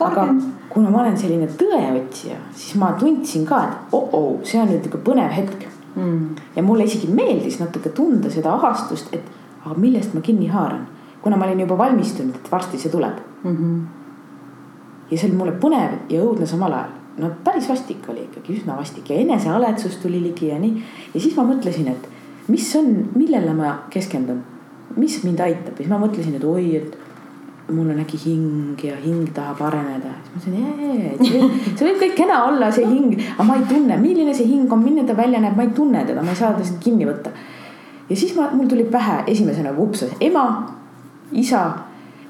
[0.00, 0.26] aga
[0.68, 4.98] kuna ma olen selline tõeotsija, siis ma tundsin ka, et oh-oh, see on nüüd ikka
[5.06, 6.34] põnev hetk mm..
[6.56, 9.22] ja mulle isegi meeldis natuke tunda seda ahastust, et
[9.64, 10.86] aga millest ma kinni haaran,
[11.22, 13.56] kuna ma olin juba valmistunud, et varsti see tuleb mm.
[13.56, 13.80] -hmm.
[15.10, 16.92] ja see oli mulle põnev ja õudne samal ajal.
[17.18, 20.82] No päris vastik oli ikkagi, üsna vastik ja enesealetsus tuli ligi ja nii.
[21.14, 22.08] ja siis ma mõtlesin, et
[22.50, 24.42] mis on, millele ma keskendun,
[24.96, 26.98] mis mind aitab ja siis ma mõtlesin, et oi, et
[27.72, 30.12] mul on äkki hing ja hing tahab areneda.
[30.42, 33.98] siis ma ütlesin, et see, võib kõik kena olla, see hing, aga ma ei tunne,
[34.00, 36.52] milline see hing on, milline ta välja näeb, ma ei tunne teda, ma ei saa
[36.58, 37.32] teda kinni võtta.
[38.10, 40.44] ja siis ma, mul tuli pähe esimesena vupsas ema,
[41.32, 41.64] isa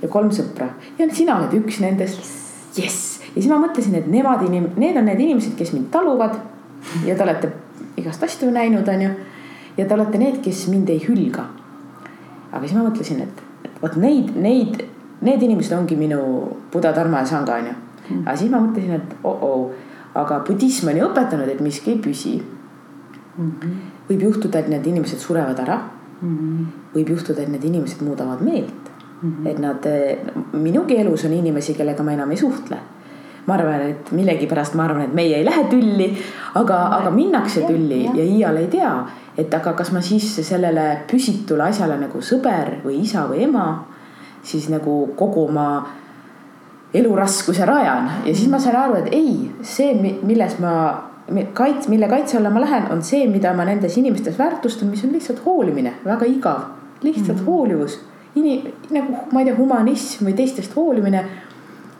[0.02, 0.68] ja kolm sõpra
[0.98, 2.30] ja sina oled üks nendest.
[2.78, 6.38] jess, ja siis ma mõtlesin, et nemad inim-, need on need inimesed, kes mind taluvad
[7.06, 7.52] ja te olete
[7.96, 9.10] igast asju näinud, onju.
[9.76, 11.48] ja te olete need, kes mind ei hülga.
[12.52, 14.84] aga siis ma mõtlesin, et, et vot neid, neid
[15.24, 16.20] need inimesed ongi minu
[16.72, 18.22] Buda, Dharma ja Sangha onju mm..
[18.26, 19.70] aga siis ma mõtlesin, et oh-oh,
[20.20, 23.50] aga budism on ju õpetanud, et miski ei püsi mm.
[23.50, 23.76] -hmm.
[24.08, 26.34] võib juhtuda, et need inimesed surevad ära mm.
[26.38, 26.66] -hmm.
[26.96, 28.90] võib juhtuda, et need inimesed muudavad meelt
[29.22, 29.30] mm.
[29.30, 29.48] -hmm.
[29.50, 29.88] et nad,
[30.52, 32.78] minugi elus on inimesi, kellega ma enam ei suhtle
[33.46, 36.10] ma arvan, et millegipärast ma arvan, et meie ei lähe tülli,
[36.54, 38.92] aga, aga minnakse tülli ja, ja iial ei tea,
[39.38, 43.66] et aga kas ma siis sellele püsitule asjale nagu sõber või isa või ema
[44.44, 45.68] siis nagu kogu oma
[46.94, 50.74] eluraskuse rajan ja siis ma sain aru, et ei, see, milles ma
[51.56, 55.14] kaits-, mille kaitse alla ma lähen, on see, mida ma nendes inimestes väärtustan, mis on
[55.16, 56.68] lihtsalt hoolimine, väga igav,
[57.02, 57.46] lihtsalt mm -hmm.
[57.46, 58.00] hoolivus.
[58.36, 61.24] Ini-, nagu ma ei tea, humanism või teistest hoolimine.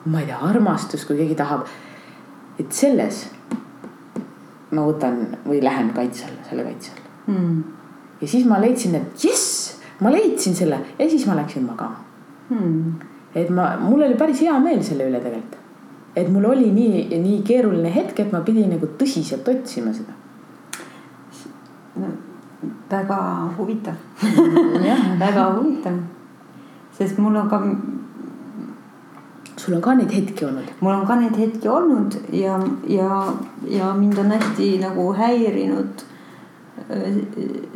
[0.05, 1.67] Ma ei tea, armastus, kui keegi tahab.
[2.59, 3.25] et selles
[4.75, 7.63] ma võtan või lähen kaitse alla, selle kaitse alla mm.
[8.21, 12.01] ja siis ma leidsin, et jess, ma leidsin selle ja siis ma läksin magama
[12.51, 12.95] hmm..
[13.35, 15.61] et ma, mul oli päris hea meel selle üle tegelikult.
[16.17, 20.15] et mul oli nii, nii keeruline hetk, et ma pidin nagu tõsiselt otsima seda
[22.91, 23.19] väga
[23.59, 23.95] huvitav
[25.25, 25.99] väga huvitav,
[26.97, 27.61] sest mul on ka.
[29.57, 30.73] Sul on ka neid hetki olnud?
[30.81, 33.23] mul on ka neid hetki olnud ja, ja,
[33.71, 36.05] ja mind on hästi nagu häirinud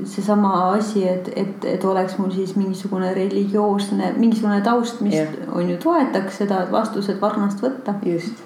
[0.04, 5.28] seesama asi, et, et, et oleks mul siis mingisugune religioosne, mingisugune taust, mis yeah.
[5.54, 7.94] on ju toetaks seda, et vastused varnast võtta.
[8.04, 8.42] just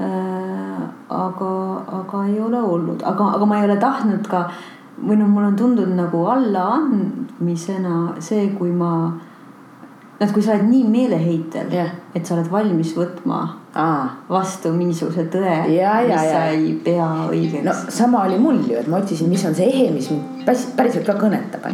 [0.00, 0.82] äh,.
[1.08, 1.52] aga,
[2.00, 4.48] aga ei ole olnud, aga, aga ma ei ole tahtnud ka
[4.96, 8.92] või noh, mul on tundunud nagu allaandmisena see, kui ma
[10.20, 13.40] noh, kui sa oled nii meeleheitel yeah., et sa oled valmis võtma
[13.76, 14.04] Aa.
[14.30, 17.66] vastu mingisuguse tõe, mis sa ei pea õigeks.
[17.66, 20.70] no sama oli mul ju, et ma otsisin, mis on see ehe, mis mind päris,
[20.78, 21.68] päriselt ka kõnetab.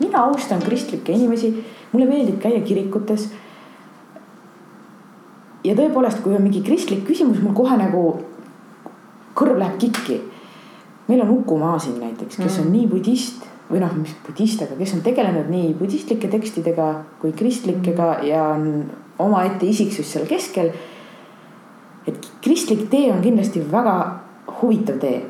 [0.00, 1.52] mina austan kristlikke inimesi,
[1.92, 3.28] mulle meeldib käia kirikutes.
[5.70, 8.04] Ja tõepoolest, kui on mingi kristlik küsimus, mul kohe nagu
[9.38, 10.20] kõrv läheb kikki.
[11.08, 12.72] meil on Uku Maasin näiteks, kes on mm.
[12.72, 16.88] nii budist või noh, mis budist, aga kes on tegelenud nii budistlike tekstidega
[17.22, 18.26] kui kristlikega mm.
[18.28, 20.72] ja on omaette isiksus seal keskel.
[22.06, 23.96] et kristlik tee on kindlasti väga
[24.60, 25.22] huvitav tee.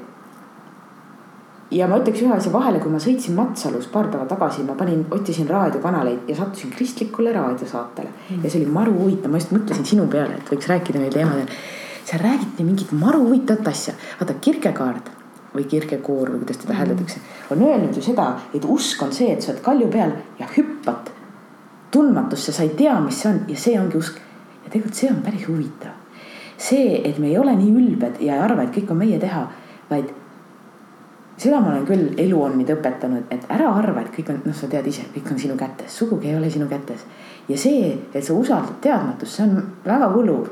[1.70, 5.04] Ja ma ütleks ühe asja vahele, kui ma sõitsin Matsalus paar päeva tagasi, ma panin,
[5.14, 8.42] otsisin raadiokanaleid ja sattusin kristlikule raadiosaatele mm.
[8.42, 11.54] ja see oli maru huvitav, ma just mõtlesin sinu peale, et võiks rääkida neil teemadel.
[12.04, 15.12] seal räägiti mingit maru huvitavat asja, vaata Kierkegaard
[15.54, 16.80] või kirgekoor või kuidas teda mm.
[16.80, 17.22] hääldatakse,
[17.54, 21.14] on öelnud ju seda, et usk on see, et sa oled kalju peal ja hüppad
[21.90, 24.18] tundmatusse, sa ei tea, mis see on ja see ongi usk.
[24.64, 25.94] ja tegelikult see on päris huvitav.
[26.58, 29.46] see, et me ei ole nii ülbed ja ei arva, et kõik on meie teha,
[29.90, 30.10] vaid
[31.40, 34.56] seda ma olen küll elu on mind õpetanud, et ära arva, et kõik on, noh,
[34.56, 37.06] sa tead ise, kõik on sinu kätes, sugugi ei ole sinu kätes.
[37.48, 40.50] ja see, et sa usaldad teadmatust, see on väga võluv.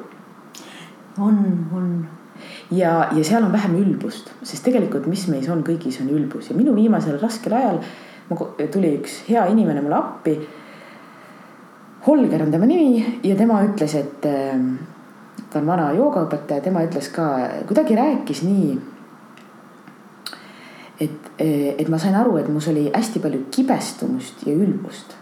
[1.18, 1.42] on,
[1.74, 1.90] on
[2.70, 6.56] ja, ja seal on vähem ülbust, sest tegelikult, mis meis on kõigis, on ülbus ja
[6.56, 7.82] minu viimasel raskel ajal
[8.72, 10.36] tuli üks hea inimene mulle appi.
[12.06, 14.76] Holger on tema nimi ja tema ütles, et ähm,
[15.50, 17.26] ta on vana joogaõpetaja, tema ütles ka,
[17.68, 18.78] kuidagi rääkis nii.
[21.00, 25.16] Et, et ma sain aru, et mus oli hästi palju kibestumust ja ülbust.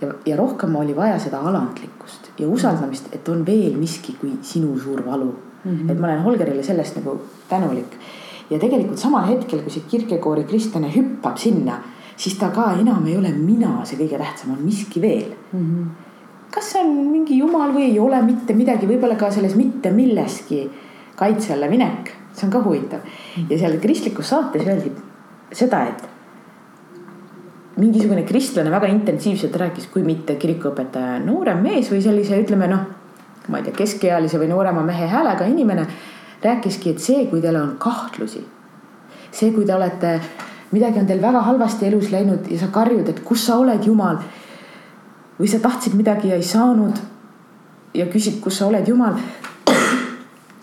[0.00, 4.78] ja, ja rohkem oli vaja seda alandlikkust ja usaldamist, et on veel miski kui sinu
[4.78, 5.32] suur valu
[5.64, 5.70] mm.
[5.70, 5.90] -hmm.
[5.90, 7.98] et ma olen Holgerile sellest nagu tänulik.
[8.50, 11.78] ja tegelikult samal hetkel, kui see kirgekoori kristlane hüppab sinna,
[12.16, 15.60] siis ta ka enam ei ole mina see kõige tähtsam, on miski veel mm.
[15.60, 15.86] -hmm.
[16.50, 20.70] kas see on mingi jumal või ei ole mitte midagi, võib-olla ka selles mitte milleski
[21.16, 23.04] kaitse alla minek, see on ka huvitav.
[23.48, 24.92] ja seal kristlikus saates öeldi
[25.52, 26.08] seda, et
[27.76, 32.90] mingisugune kristlane väga intensiivselt rääkis, kui mitte kirikuõpetaja noorem mees või sellise, ütleme noh
[33.48, 35.86] ma ei tea, keskealise või noorema mehe häälega inimene
[36.42, 38.42] rääkiski, et see, kui teil on kahtlusi,
[39.30, 40.14] see, kui te olete,
[40.72, 44.20] midagi on teil väga halvasti elus läinud ja sa karjud, et kus sa oled, Jumal.
[45.38, 46.98] või sa tahtsid midagi ja ei saanud
[47.94, 49.18] ja küsid, kus sa oled, Jumal.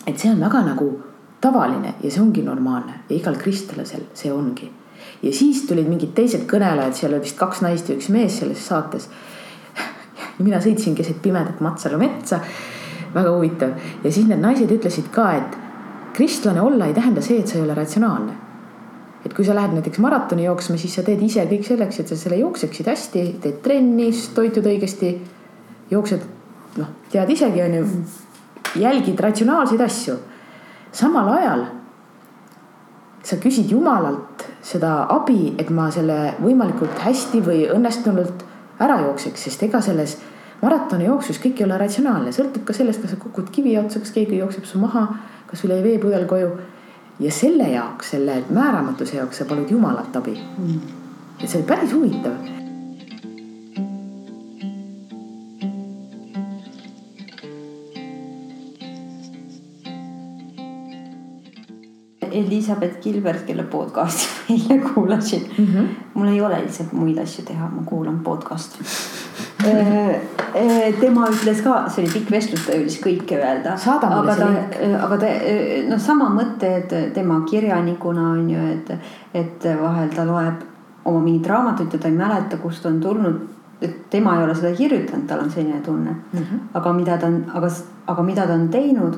[0.06, 0.90] et see on väga nagu
[1.40, 4.70] tavaline ja see ongi normaalne ja igal kristlasel see ongi.
[5.22, 8.66] ja siis tulid mingid teised kõnelejad, seal oli vist kaks naist ja üks mees selles
[8.66, 9.08] saates
[10.44, 12.40] mina sõitsin keset pimedat Matsalu metsa.
[13.14, 13.72] väga huvitav
[14.04, 15.56] ja siis need naised ütlesid ka, et
[16.14, 18.32] kristlane olla ei tähenda see, et sa ei ole ratsionaalne.
[19.24, 22.16] et kui sa lähed näiteks maratoni jooksma, siis sa teed ise kõik selleks, et sa
[22.16, 25.10] selle jookseksid hästi, teed trenni, toitud õigesti,
[25.90, 26.22] jooksed,
[26.80, 27.84] noh, tead isegi onju,
[28.80, 30.16] jälgid ratsionaalseid asju.
[30.92, 31.64] Samal ajal
[33.22, 38.44] sa küsid Jumalalt seda abi, et ma selle võimalikult hästi või õnnestunult
[38.80, 40.16] ära jookseks, sest ega selles
[40.62, 44.12] maratoni jooksus kõik ei ole ratsionaalne, sõltub ka sellest, kas sa kukud kivi otsa, kas
[44.16, 45.06] keegi jookseb su maha,
[45.48, 46.52] kas sul jäi veepudel koju.
[47.20, 50.40] ja selle jaoks, selle määramatuse jaoks sa palud Jumalat abi.
[50.58, 50.80] Mm..
[51.42, 52.59] ja see oli päris huvitav
[62.40, 65.66] Elizabeth Gilbert, kelle podcast'i ma eile kuulasin mm.
[65.66, 65.88] -hmm.
[66.14, 68.84] mul ei ole lihtsalt muid asju teha, ma kuulan podcast'i
[69.66, 73.76] äh, äh, tema ütles ka, see oli pikk vestlus, ta jõudis kõike öelda.
[74.08, 74.48] aga ta,
[74.82, 75.30] äh, aga ta
[75.88, 78.92] noh, sama mõte, et tema kirjanikuna on ju, et,
[79.34, 80.66] et vahel ta loeb
[81.04, 83.40] oma mingit raamatut ja ta ei mäleta, kust on tulnud.
[83.80, 86.38] et tema ei ole seda kirjutanud, tal on selline tunne mm.
[86.38, 86.58] -hmm.
[86.74, 87.68] aga mida ta on, aga,
[88.06, 89.16] aga mida ta on teinud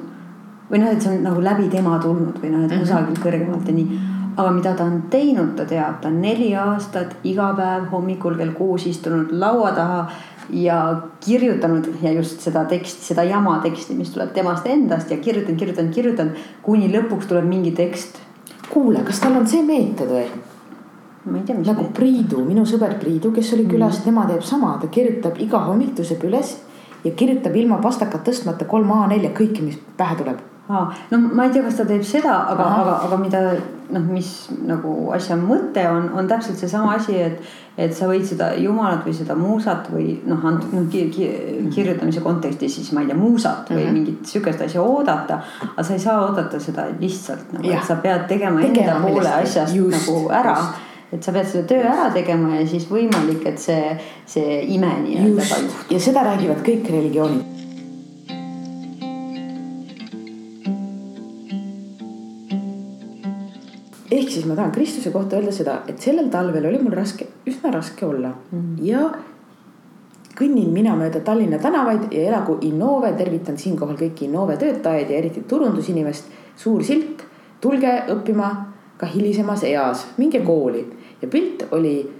[0.72, 2.82] või noh, et see on nagu läbi tema tulnud või noh, et mhm.
[2.82, 4.02] kusagilt kõrgemalt ja nii.
[4.32, 8.54] aga mida ta on teinud, ta teab, ta on neli aastat iga päev hommikul kell
[8.56, 10.06] kuus istunud laua taha
[10.56, 10.78] ja
[11.20, 15.92] kirjutanud ja just seda teksti, seda jama teksti, mis tuleb temast endast ja kirjutanud, kirjutanud,
[15.94, 18.20] kirjutanud, kuni lõpuks tuleb mingi tekst.
[18.72, 20.24] kuule, kas tal on see meetod või?
[21.24, 21.68] ma ei tea, mis.
[21.68, 25.60] nagu Priidu, minu sõber Priidu, kes oli külas mm., tema teeb sama, ta kirjutab iga
[25.68, 26.56] hommik tõuseb üles
[27.04, 31.54] ja kirjutab ilma pastakat tõstmata kolm A4 kõike, mis pähe tuleb aa, no ma ei
[31.54, 33.40] tea, kas ta teeb seda, aga, aga, aga mida
[33.92, 34.30] noh, mis
[34.68, 37.40] nagu asja mõte on, on täpselt seesama asi, et,
[37.80, 41.26] et sa võid seda jumalat või seda muusat või noh, antud noh ki, ki,
[41.74, 43.98] kirjutamise kontekstis siis ma ei tea, muusat või mm -hmm.
[43.98, 45.42] mingit sihukest asja oodata.
[45.72, 49.34] aga sa ei saa oodata seda lihtsalt nagu, et sa pead tegema, tegema enda poole
[49.42, 53.44] asjast just, nagu ära just et sa pead selle töö ära tegema ja siis võimalik,
[53.46, 53.96] et see,
[54.26, 55.90] see ime nii-öelda toimub.
[55.90, 57.51] ja seda räägivad kõik religioonid
[64.12, 67.72] ehk siis ma tahan Kristuse kohta öelda seda, et sellel talvel oli mul raske, üsna
[67.72, 68.32] raske olla.
[68.52, 68.74] Mm.
[68.84, 69.06] Ja
[70.36, 75.44] kõnnin mina mööda Tallinna tänavaid ja elagu Innove, tervitan siinkohal kõiki Innove töötajaid ja eriti
[75.48, 76.30] turundusinimest.
[76.56, 77.24] suur silt,
[77.60, 78.50] tulge õppima
[79.00, 80.84] ka hilisemas eas, minge kooli.
[81.22, 82.10] Ja pilt oli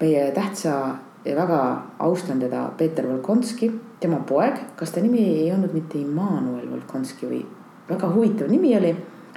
[0.00, 1.60] meie tähtsa ja väga
[1.98, 7.44] austan teda Peeter Volkonski, tema poeg, kas ta nimi ei olnud mitte Immanuel Volkonski või?
[7.88, 8.96] Väga huvitav nimi oli.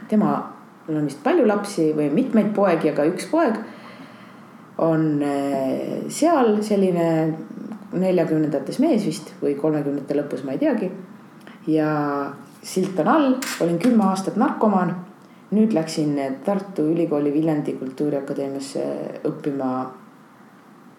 [0.09, 0.52] tema
[0.87, 3.57] mul on vist palju lapsi või mitmeid poegi, aga üks poeg
[4.83, 7.07] on eh, seal selline
[7.93, 10.91] neljakümnendates mees vist või kolmekümnendate lõpus, ma ei teagi.
[11.67, 11.89] ja
[12.63, 14.95] silt on all, olin kümme aastat narkomaan.
[15.53, 18.83] nüüd läksin Tartu Ülikooli Viljandi Kultuuriakadeemiasse
[19.23, 19.85] õppima.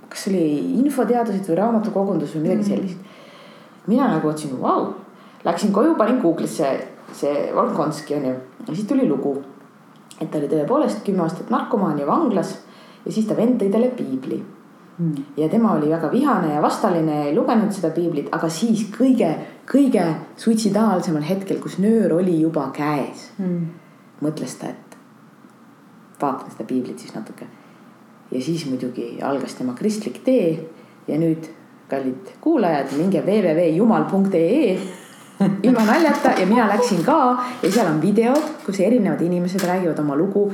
[0.09, 2.69] kas oli infoteadused või raamatukogundus või midagi mm.
[2.69, 2.99] sellist.
[3.87, 4.95] mina nagu otsin, vau,
[5.45, 8.35] läksin koju, panin Google'isse see Volkonski on ju
[8.69, 9.43] ja siis tuli lugu
[10.21, 12.55] et ta oli tõepoolest kümme aastat narkomaan ja vanglas
[13.05, 14.39] ja siis ta vend tõi talle piibli
[14.99, 15.25] mm..
[15.37, 19.31] ja tema oli väga vihane ja vastaline ja ei lugenud seda piiblit, aga siis kõige,
[19.71, 20.07] kõige
[20.41, 23.67] suitsidaalsemal hetkel, kus nöör oli juba käes mm.,
[24.25, 24.99] mõtles ta, et
[26.21, 27.47] vaatan seda piiblit siis natuke.
[28.31, 30.57] ja siis muidugi algas tema kristlik tee
[31.09, 31.51] ja nüüd,
[31.91, 34.79] kallid kuulajad, minge www.jumal.ee
[35.63, 37.19] ilma naljata ja mina läksin ka
[37.63, 40.53] ja seal on videod, kus erinevad inimesed räägivad oma lugu.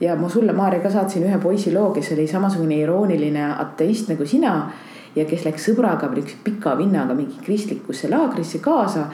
[0.00, 4.26] ja ma sulle, Maarja, ka saatsin ühe poisi loo, kes oli samasugune irooniline ateist nagu
[4.26, 4.70] sina.
[5.16, 9.06] ja kes läks sõbraga või niisuguse pika vinnaga mingi kristlikusse laagrisse kaasa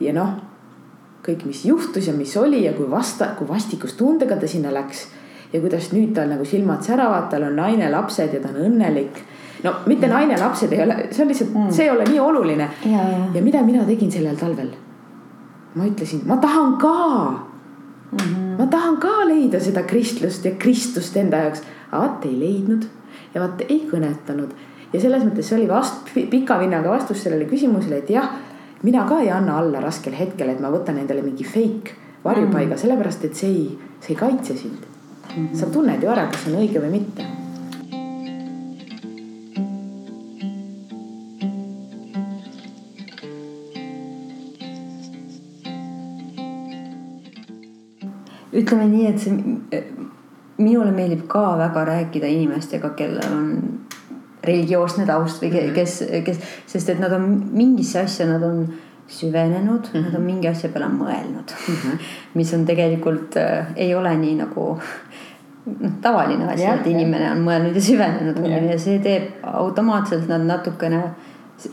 [0.00, 0.34] ja noh,
[1.26, 5.06] kõik, mis juhtus ja mis oli ja kui vasta, kui vastikustundega ta sinna läks.
[5.52, 9.22] ja kuidas nüüd tal nagu silmad säravad, tal on naine, lapsed ja ta on õnnelik
[9.64, 12.68] no mitte naine, lapsed ei ole, see on lihtsalt mm., see ei ole nii oluline.
[12.84, 13.42] Ja, ja.
[13.42, 14.72] mida mina tegin sellel talvel?
[15.76, 16.92] ma ütlesin, ma tahan ka
[18.12, 18.18] mm.
[18.18, 18.58] -hmm.
[18.58, 22.86] ma tahan ka leida seda kristlust ja Kristust enda jaoks, aga vaat ei leidnud
[23.34, 24.50] ja vaat ei kõnetanud.
[24.92, 28.30] ja selles mõttes see oli vast-, pika vinnaga vastus sellele küsimusele, et jah,
[28.82, 31.92] mina ka ei anna alla raskel hetkel, et ma võtan endale mingi fake
[32.24, 32.80] varjupaiga mm, -hmm.
[32.80, 35.46] sellepärast et see ei, see ei kaitse sind mm.
[35.46, 35.56] -hmm.
[35.56, 37.45] sa tunned ju ära, kas on õige või mitte
[48.56, 49.82] ütleme nii, et see,
[50.58, 53.50] minule meeldib ka väga rääkida inimestega, kellel on
[54.46, 55.74] religioosne taust või mhm.
[55.76, 58.66] kes, kes, sest et nad on mingisse asja, nad on
[59.06, 60.04] süvenenud mm, -hmm.
[60.04, 60.26] nad on mhm.
[60.26, 61.74] mingi asja peale mõelnud mm.
[61.74, 61.98] -hmm.
[62.38, 64.78] mis on tegelikult äh,, ei ole nii nagu
[65.80, 68.58] noh, tavaline asi, et inimene on mõelnud ja süvenenud ja.
[68.72, 71.02] ja see teeb automaatselt nad natukene.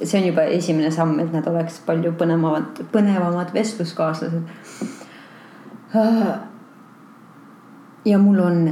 [0.04, 4.42] see on juba esimene samm, et nad oleks palju põnevamad, põnevamad vestluskaaslased
[8.06, 8.66] ja mul on,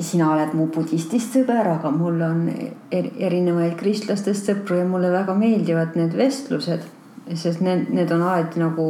[0.00, 5.34] sina oled mu budistist sõber, aga mul on er, erinevaid kristlastest sõpru ja mulle väga
[5.38, 6.90] meeldivad need vestlused.
[7.34, 8.84] sest need, need on alati nagu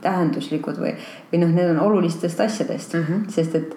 [0.00, 0.94] tähenduslikud või,
[1.32, 3.26] või noh, need on olulistest asjadest mm, -hmm.
[3.28, 3.74] sest et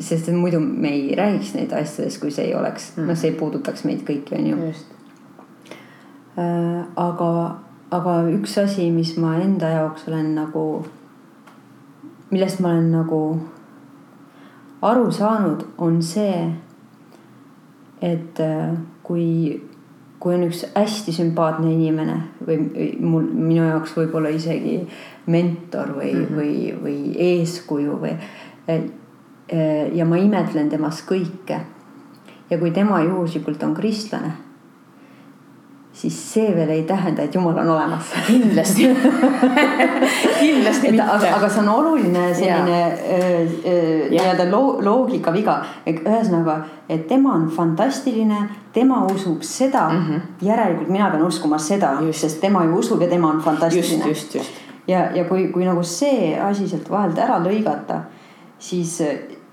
[0.00, 3.30] sest et muidu me ei räägiks neid asjadest, kui see ei oleks mm, noh, see
[3.30, 4.72] ei puudutaks meid kõiki, on ju.
[6.38, 7.30] Äh, aga,
[7.90, 10.64] aga üks asi, mis ma enda jaoks olen nagu,
[12.30, 13.20] millest ma olen nagu
[14.82, 16.52] aru saanud, on see,
[18.02, 19.58] et äh, kui,
[20.20, 22.58] kui on üks hästi sümpaatne inimene või
[23.00, 24.80] mul, minu jaoks võib-olla isegi
[25.26, 26.36] mentor või mm, -hmm.
[26.36, 26.98] või, või
[27.30, 28.14] eeskuju või.
[28.68, 28.86] Äh,
[29.96, 31.60] ja ma imetlen temast kõike.
[32.50, 34.32] ja kui tema juhuslikult on kristlane
[35.98, 38.12] siis see veel ei tähenda, et jumal on olemas.
[38.26, 38.86] kindlasti
[40.40, 41.02] kindlasti mitte.
[41.02, 42.78] aga, aga see on oluline selline
[44.12, 44.46] nii-öelda
[44.84, 45.58] loogika viga.
[45.90, 46.58] ühesõnaga,
[46.88, 50.20] et tema on fantastiline, tema usub seda mm, -hmm.
[50.46, 54.08] järelikult mina pean uskuma seda, sest tema ju usub ja tema on fantastiline.
[54.08, 54.50] just, just, just.
[54.86, 58.00] ja, ja kui, kui nagu see asi sealt vahelt ära lõigata,
[58.58, 59.02] siis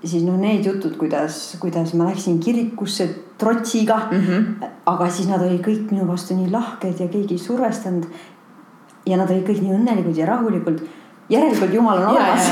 [0.04, 4.20] siis noh, need jutud, kuidas, kuidas ma läksin kirikusse trotsiga mm.
[4.20, 4.68] -hmm.
[4.86, 8.04] aga siis nad olid kõik minu vastu nii lahked ja keegi ei survestanud.
[9.06, 10.80] ja nad olid kõik nii õnnelikud ja rahulikud.
[11.28, 12.50] järelikult jumal on olemas.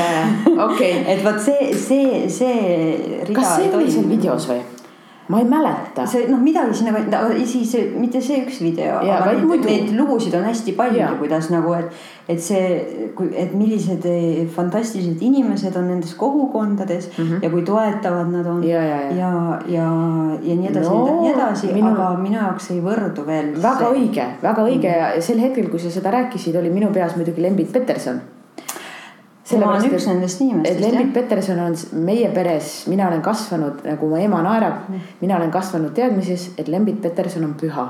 [0.69, 0.91] Okay.
[1.11, 3.33] et vot see, see, see.
[3.33, 4.74] kas see oli seal videos või?
[5.27, 6.05] Ma ei mäleta.
[6.05, 6.93] see noh, midagi sinna,
[7.45, 9.69] siis mitte see üks video, aga neid, muidu...
[9.69, 12.67] neid lugusid on hästi palju, kuidas nagu, et, et see,
[13.33, 17.43] et millised eh, fantastilised inimesed on nendes kogukondades mm -hmm.
[17.43, 19.31] ja kui toetavad nad on ja, ja, ja, ja,
[19.67, 19.87] ja,
[20.43, 23.51] ja nii edasi no,, nii edasi minu..., aga minu jaoks ei võrdu veel.
[23.63, 23.97] väga see.
[23.97, 25.15] õige, väga õige mm -hmm.
[25.15, 28.21] ja sel hetkel, kui sa seda rääkisid, oli minu peas muidugi Lembit Peterson
[29.49, 30.79] tema on üks nendest inimestest.
[30.79, 35.37] et Lembit Peterson on meie peres, mina olen kasvanud nagu mu ema naerab mm., mina
[35.37, 37.87] olen kasvanud teadmises, et Lembit Peterson on püha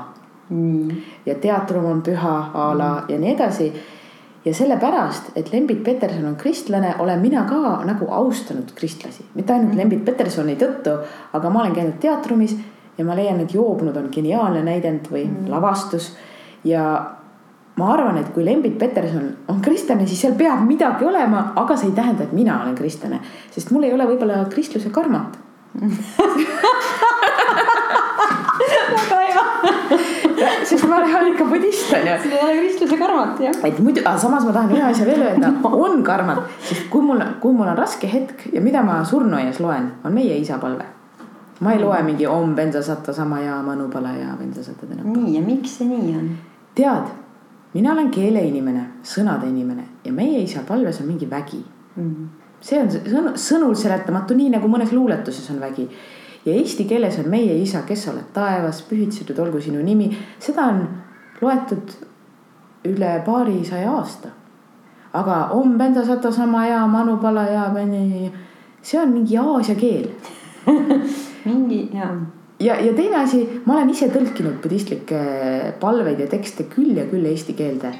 [0.48, 1.04] mm..
[1.26, 3.12] ja teatrum on püha a la mm.
[3.12, 3.72] ja nii edasi
[4.46, 9.72] ja sellepärast, et Lembit Peterson on kristlane, olen mina ka nagu austanud kristlasi, mitte ainult
[9.72, 9.78] mm.
[9.78, 10.94] Lembit Petersoni tõttu,
[11.32, 12.54] aga ma olen käinud teatrumis
[12.98, 15.50] ja ma leian, et joobnud on geniaalne näidend või mm.
[15.50, 16.12] lavastus.
[16.64, 17.15] ja
[17.76, 21.90] ma arvan, et kui Lembit Peterson on kristlane, siis seal peab midagi olema, aga see
[21.90, 23.20] ei tähenda, et mina olen kristlane,
[23.52, 25.36] sest mul ei ole võib-olla kristluse karmat
[28.96, 29.42] väga hea
[30.64, 32.16] sest ma olen ikka budist on ju.
[32.22, 33.64] sul ei ole kristluse karmat jah.
[33.64, 35.52] et muidu, aga samas ma tahan ühe asja veel öelda,
[35.84, 39.90] on karmat, sest kui mul, kui mul on raske hetk ja mida ma surnuaias loen,
[40.04, 40.84] on meie isa palve.
[41.60, 45.02] ma ei loe mingi om bensa satta sama ja manupala ja bensa satta täna.
[45.04, 46.34] nii ja miks see nii on?
[46.74, 47.12] tead,
[47.76, 52.02] mina olen keeleinimene, sõnade inimene ja meie isa palves on mingi vägi mm.
[52.02, 52.28] -hmm.
[52.60, 55.88] see on sõn, sõnul seletamatu, nii nagu mõnes luuletuses on vägi
[56.46, 60.86] ja eesti keeles on meie isa, kes oled taevas, pühitsetud olgu sinu nimi, seda on
[61.40, 61.96] loetud
[62.86, 64.28] üle paarisaja aasta.
[65.12, 67.70] aga om benda sata sama ja manu pala ja
[68.82, 70.08] see on mingi Aasia keel
[71.44, 72.10] mingi ja.
[72.60, 75.22] Ja, ja teine asi, ma olen ise tõlkinud budistlikke
[75.80, 77.92] palveid ja tekste küll ja küll eesti keelde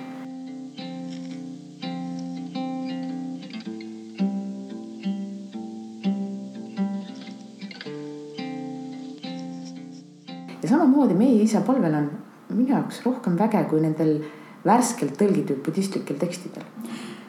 [10.62, 12.10] ja samamoodi meie isa palvel on
[12.48, 14.18] minu jaoks rohkem väge kui nendel
[14.66, 16.64] värskelt tõlgitud budistlikel tekstidel.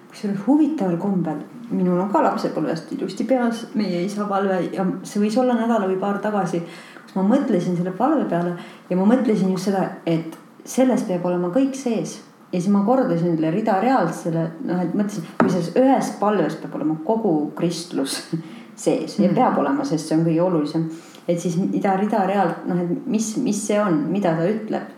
[0.09, 5.37] kusjuures huvitaval kombel, minul on ka lapsepõlvest ilusti peas meie isa palve ja see võis
[5.37, 6.63] olla nädala või paar tagasi,
[7.07, 8.57] kus ma mõtlesin selle palve peale
[8.89, 10.35] ja ma mõtlesin just seda, et
[10.67, 12.19] selles peab olema kõik sees
[12.51, 16.75] ja siis ma kordasin selle rida-realt selle noh, et mõtlesin, kui selles ühes palves peab
[16.79, 18.19] olema kogu kristlus
[18.83, 19.37] sees ja mm.
[19.37, 20.89] peab olema, sest see on kõige olulisem
[21.27, 24.93] et siis ida rida realt noh, et mis, mis see on, mida ta ütleb.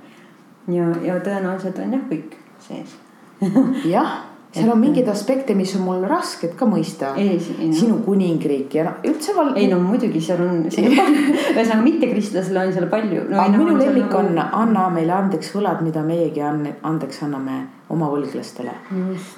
[0.69, 2.35] ja, ja tõenäoliselt on jah kõik
[2.65, 2.97] sees
[3.95, 4.19] jah,
[4.49, 7.11] seal on mingeid aspekte, mis on mul rasked ka mõista.
[7.15, 9.51] sinu kuningriik ja noh, üldse val....
[9.59, 13.37] ei no muidugi seal on, ühesõnaga mittekristlasele on seal palju no,.
[13.43, 14.23] aga minu lemmik nagu...
[14.23, 17.59] on anna meile andeks võlad, mida meiegi andeks anname
[17.93, 18.73] oma võlglastele.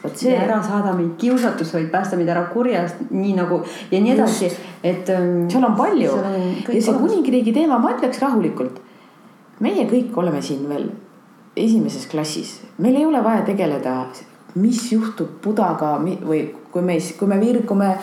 [0.04, 0.38] vot see.
[0.38, 5.12] ära saada meid kiusatus, vaid päästa meid ära kurjast, nii nagu ja nii edasi, et
[5.12, 5.48] ähm,.
[5.52, 8.80] seal on palju seal on ja see kuningriigi teema, ma ütleks rahulikult.
[9.60, 10.88] meie kõik oleme siin veel
[11.60, 14.06] esimeses klassis, meil ei ole vaja tegeleda,
[14.56, 17.94] mis juhtub Budaga või kui me, kui me virgume,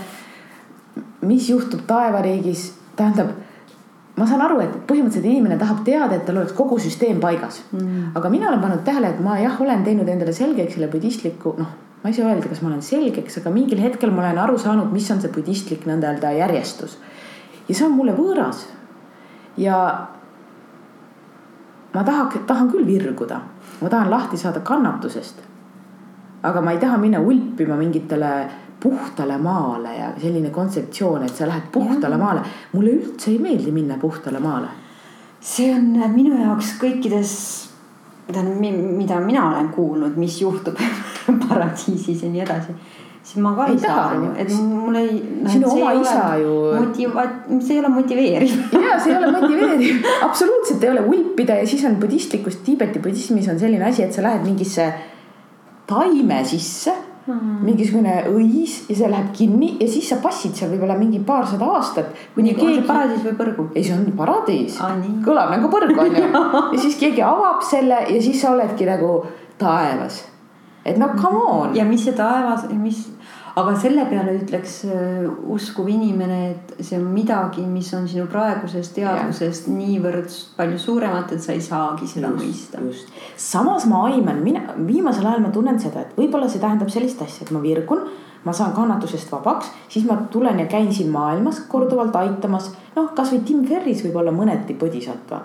[1.28, 3.34] mis juhtub taevariigis, tähendab
[4.18, 8.16] ma saan aru, et põhimõtteliselt inimene tahab teada, et tal oleks kogu süsteem paigas mm..
[8.18, 11.70] aga mina olen pannud tähele, et ma jah, olen teinud endale selgeks selle budistliku, noh,
[12.02, 14.90] ma ei saa öelda, kas ma olen selgeks, aga mingil hetkel ma olen aru saanud,
[14.94, 16.98] mis on see budistlik nõnda-öelda järjestus.
[17.68, 18.64] ja see on mulle võõras.
[19.56, 19.78] ja
[21.94, 23.40] ma tahaks, tahan küll virguda,
[23.80, 25.47] ma tahan lahti saada kannatusest.
[26.42, 28.32] Aga ma ei taha minna ulpima mingitele
[28.80, 32.18] puhtale maale ja selline kontseptsioon, et sa lähed puhtale ja.
[32.18, 32.44] maale.
[32.72, 34.68] mulle üldse ei meeldi minna puhtale maale.
[35.40, 37.32] see on minu jaoks kõikides,
[38.30, 38.60] tähendab,
[38.98, 40.78] mida mina olen kuulnud, mis juhtub
[41.48, 42.78] paradiisis ja nii edasi
[43.28, 45.50] siis ma ka ei, ei saa aru, et mul ei no,.
[45.52, 46.54] sinu oma isa ju.
[46.78, 47.26] motiva-,
[47.60, 48.54] see ei ole motiveeriv
[48.86, 53.50] ja see ei ole motiveeriv, absoluutselt ei ole ulpida ja siis on budistlikus, Tiibeti budismis
[53.52, 54.88] on selline asi, et sa lähed mingisse
[55.88, 56.92] taime sisse
[57.28, 57.58] mm.
[57.66, 62.10] mingisugune õis ja see läheb kinni ja siis sa passid seal võib-olla mingi paarsada aastat.
[62.34, 62.84] kuni keegi.
[62.88, 63.68] paradiis või põrgu?
[63.74, 64.96] ei, see on paradiis ah,.
[65.24, 66.30] kõlab nagu põrg on ju
[66.74, 69.22] ja siis keegi avab selle ja siis sa oledki nagu
[69.60, 70.22] taevas.
[70.84, 71.76] et no come on.
[71.76, 73.06] ja mis see taevas, mis
[73.58, 78.94] aga selle peale ütleks äh, uskuv inimene, et see on midagi, mis on sinu praegusest
[78.98, 83.26] teadvusest niivõrd palju suuremat, et sa ei saagi seda just, mõista.
[83.48, 87.46] samas ma aiman, mina viimasel ajal ma tunnen seda, et võib-olla see tähendab sellist asja,
[87.46, 88.04] et ma virgun,
[88.44, 92.72] ma saan kannatusest vabaks, siis ma tulen ja käin siin maailmas korduvalt aitamas.
[92.96, 95.42] noh, kasvõi Tim Ferris võib olla mõneti bodhisattva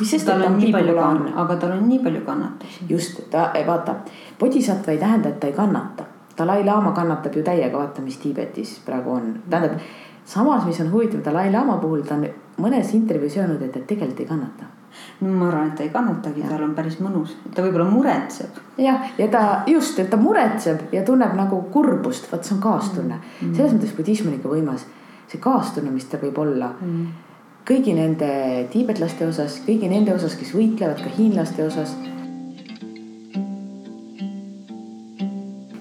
[0.00, 2.84] mis sest, et ta on nii palju kann-, aga tal on nii palju kannatusi.
[2.90, 3.96] just, ta vaata,
[4.40, 6.05] bodhisattva ei tähenda, et ta ei kannata
[6.38, 9.80] Dalai-laama kannatab ju täiega, vaata, mis Tiibetis praegu on, tähendab
[10.26, 12.26] samas, mis on huvitav Dalai-laama puhul, ta on
[12.62, 14.72] mõnes intervjuus öelnud, et, et tegelikult ei kannata.
[15.20, 18.58] ma arvan, et ta ei kannatagi, tal on päris mõnus, ta võib-olla muretseb.
[18.80, 23.20] jah, ja ta just, et ta muretseb ja tunneb nagu kurbust, vot see on kaastunne.
[23.40, 23.54] Mm..
[23.54, 24.86] selles mõttes budism on ikka võimas,
[25.28, 27.06] see kaastunne, mis ta võib olla mm.
[27.68, 28.30] kõigi nende
[28.72, 31.96] tiibetlaste osas, kõigi nende osas, kes võitlevad, ka hiinlaste osas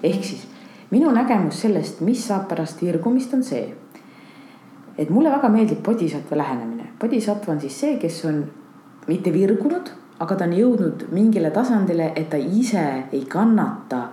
[0.06, 0.46] ehk siis
[0.92, 3.66] minu nägemus sellest, mis saab pärast virgumist, on see,
[4.98, 6.92] et mulle väga meeldib bodhisattva lähenemine.
[7.00, 8.44] bodhisattva on siis see, kes on
[9.08, 9.90] mitte virgunud,
[10.20, 14.04] aga ta on jõudnud mingile tasandile, et ta ise ei kannata.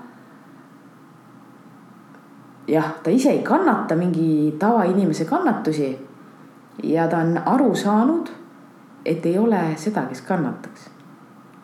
[2.69, 5.99] jah, ta ise ei kannata mingi tavainimese kannatusi.
[6.83, 8.31] ja ta on aru saanud,
[9.05, 10.92] et ei ole seda, kes kannataks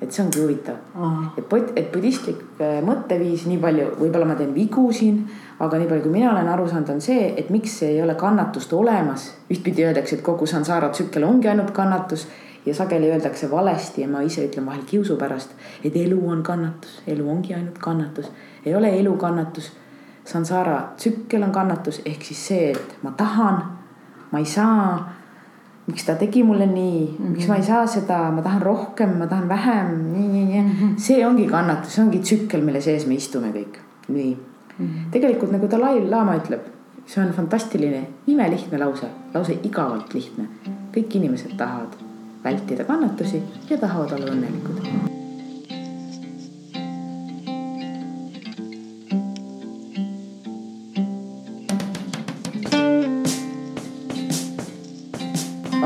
[0.00, 4.52] et see ongi huvitav oh., et, et budistlik äh, mõtteviis, nii palju, võib-olla ma teen
[4.54, 5.24] vigu siin,
[5.58, 8.72] aga nii palju, kui mina olen aru saanud, on see, et miks ei ole kannatust
[8.72, 9.32] olemas.
[9.50, 12.28] ühtpidi öeldakse, et kogu sansaara tsükkel ongi ainult kannatus
[12.66, 15.50] ja sageli öeldakse valesti ja ma ise ütlen vahel kiusu pärast,
[15.84, 18.30] et elu on kannatus, elu ongi ainult kannatus,
[18.66, 19.72] ei ole elu kannatus.
[20.28, 23.62] sansaara tsükkel on kannatus ehk siis see, et ma tahan,
[24.30, 25.12] ma ei saa
[25.88, 27.34] miks ta tegi mulle nii mm, -hmm.
[27.34, 30.62] miks ma ei saa seda, ma tahan rohkem, ma tahan vähem, nii, nii, nii.
[30.62, 30.96] -hmm.
[30.96, 33.78] see ongi kannatus, see ongi tsükkel, mille sees me istume kõik,
[34.08, 34.86] nii mm.
[34.86, 35.10] -hmm.
[35.10, 36.72] tegelikult nagu Dalai-laama ütleb,
[37.06, 40.48] see on fantastiline, imelihtne lause, lause igavalt lihtne.
[40.96, 41.94] kõik inimesed tahavad
[42.44, 45.16] vältida kannatusi ja tahavad olla õnnelikud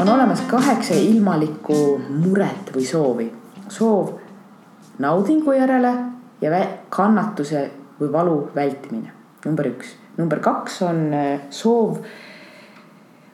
[0.02, 3.32] on olemas kaheksa ilmalikku muret või soovi.
[3.68, 4.08] soov
[4.98, 5.92] naudingu järele
[6.40, 9.12] ja kannatuse või valu vältimine,
[9.44, 9.94] number üks.
[10.16, 12.00] number kaks on äh, soov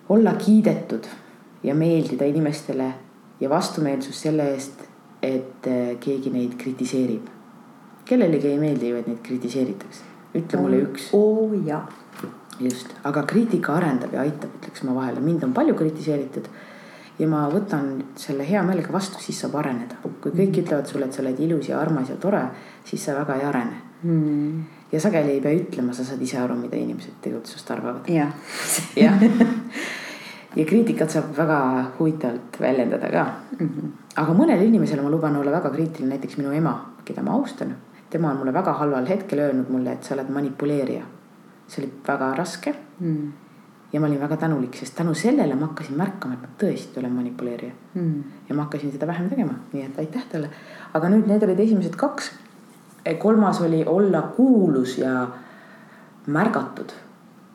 [0.09, 1.09] olla kiidetud
[1.63, 2.93] ja meeldida inimestele
[3.41, 4.85] ja vastumeelsus selle eest,
[5.23, 7.27] et äh, keegi neid kritiseerib.
[8.05, 10.05] kellelegi ei meeldi ju, et neid kritiseeritakse.
[10.35, 11.09] ütle mulle üks.
[11.13, 11.87] oo jaa
[12.61, 16.49] just, aga kriitika arendab ja aitab, ütleks ma vahele, mind on palju kritiseeritud.
[17.19, 17.87] ja ma võtan
[18.17, 19.99] selle hea meelega vastu, siis saab areneda.
[20.03, 20.65] kui kõik mm.
[20.65, 22.43] ütlevad sulle, et sa oled ilus ja armas ja tore,
[22.85, 24.63] siis sa väga ei arene mm..
[24.93, 28.11] ja sageli ei pea ütlema, sa saad ise aru, mida inimesed tegelikult sinust arvavad.
[28.11, 28.33] jah.
[29.05, 29.27] jah.
[30.57, 31.59] ja kriitikat saab väga
[31.99, 33.27] huvitavalt väljendada ka
[33.59, 33.69] mm.
[33.69, 33.93] -hmm.
[34.17, 37.77] aga mõnele inimesele ma luban olla väga kriitiline, näiteks minu ema, keda ma austan.
[38.11, 41.18] tema on mulle väga halval hetkel öelnud mulle, et sa oled manipuleerija
[41.69, 43.33] see oli väga raske mm.
[43.93, 47.13] ja ma olin väga tänulik, sest tänu sellele ma hakkasin märkama, et ma tõesti olen
[47.13, 48.23] manipuleerija mm..
[48.49, 50.51] ja ma hakkasin seda vähem tegema, nii et aitäh talle.
[50.95, 52.33] aga nüüd need olid esimesed kaks.
[53.19, 55.29] kolmas oli olla kuulus ja
[56.27, 56.93] märgatud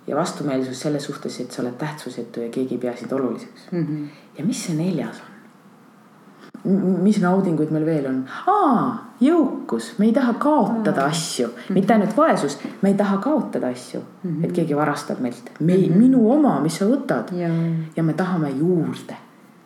[0.07, 3.85] ja vastumeelsus selles suhtes, et sa oled tähtsusetu ja keegi ei pea sind oluliseks mm.
[3.85, 4.07] -hmm.
[4.37, 5.32] ja mis see neljas on?
[6.63, 8.21] Mis naudinguid meil veel on?
[8.47, 8.85] aa,
[9.23, 13.99] jõukus, me ei taha kaotada asju, mitte ainult vaesus, me ei taha kaotada asju.
[13.99, 14.45] Mm, -hmm.
[14.45, 15.97] et keegi varastab meilt, me mm, -hmm.
[15.97, 17.35] minu oma, mis sa võtad?
[17.35, 17.49] Ja,
[17.95, 19.17] ja me tahame juurde,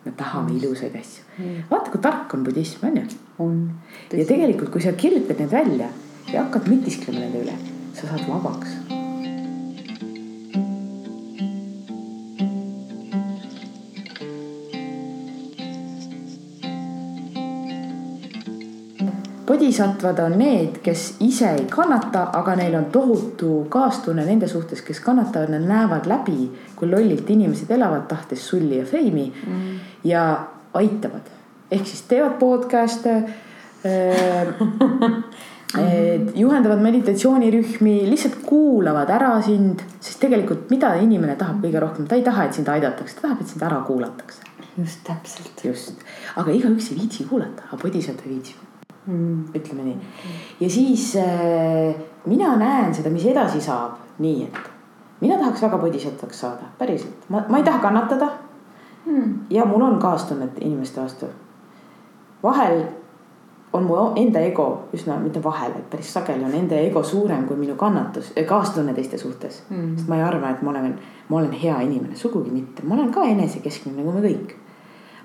[0.06, 1.24] me tahame ilusaid asju.
[1.72, 3.04] vaata, kui tark on budism, on ju.
[3.40, 3.72] on.
[4.14, 5.88] ja tegelikult, kui sa kirjutad need välja
[6.34, 7.54] ja hakkad mõtisklema nende üle,
[7.94, 8.97] sa saad vabaks
[19.48, 25.00] bodhisattvad on need, kes ise ei kannata, aga neil on tohutu kaastunne nende suhtes, kes
[25.04, 29.80] kannatavad, nad näevad läbi, kui lollilt inimesed elavad, tahtes sulli ja feimi mm.
[30.04, 30.24] ja
[30.74, 31.34] aitavad.
[31.72, 33.16] ehk siis teevad podcast'e
[33.88, 34.48] äh,
[36.44, 42.24] juhendavad meditatsioonirühmi, lihtsalt kuulavad ära sind, sest tegelikult, mida inimene tahab kõige rohkem, ta ei
[42.28, 44.44] taha, et sind aidatakse, ta tahab, et sind ära kuulatakse.
[44.78, 45.66] just täpselt.
[45.66, 48.68] just, aga igaüks ei viitsi kuulata, aga bodhisattva viitsib
[49.08, 49.46] mm..
[49.56, 49.98] ütleme nii.
[50.60, 51.96] ja siis äh,
[52.26, 54.04] mina näen seda, mis edasi saab.
[54.18, 54.58] Nii, et
[55.22, 58.30] mina tahaks väga bodhisattvaks saada, päriselt, ma, ma ei taha kannatada.
[59.06, 59.34] Mm..
[59.50, 61.26] ja mul on kaastunnet inimeste vastu.
[62.44, 62.82] vahel
[63.74, 67.56] on mu enda ego üsna, mitte vahel, vaid päris sageli on enda ego suurem kui
[67.58, 69.64] minu kannatus, äh, kaastunne teiste suhtes.
[69.70, 69.96] Mm..
[69.98, 70.96] sest ma ei arva, et ma olen,
[71.30, 74.56] ma olen hea inimene, sugugi mitte, ma olen ka enesekeskne nagu me kõik.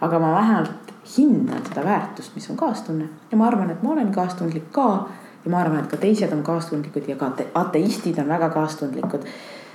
[0.02, 0.81] aga ma vähemalt
[1.16, 5.08] hindan seda väärtust, mis on kaastunne ja ma arvan, et ma olen kaastundlik ka.
[5.44, 9.26] ja ma arvan, et ka teised on kaastundlikud ja ka ateistid on väga kaastundlikud.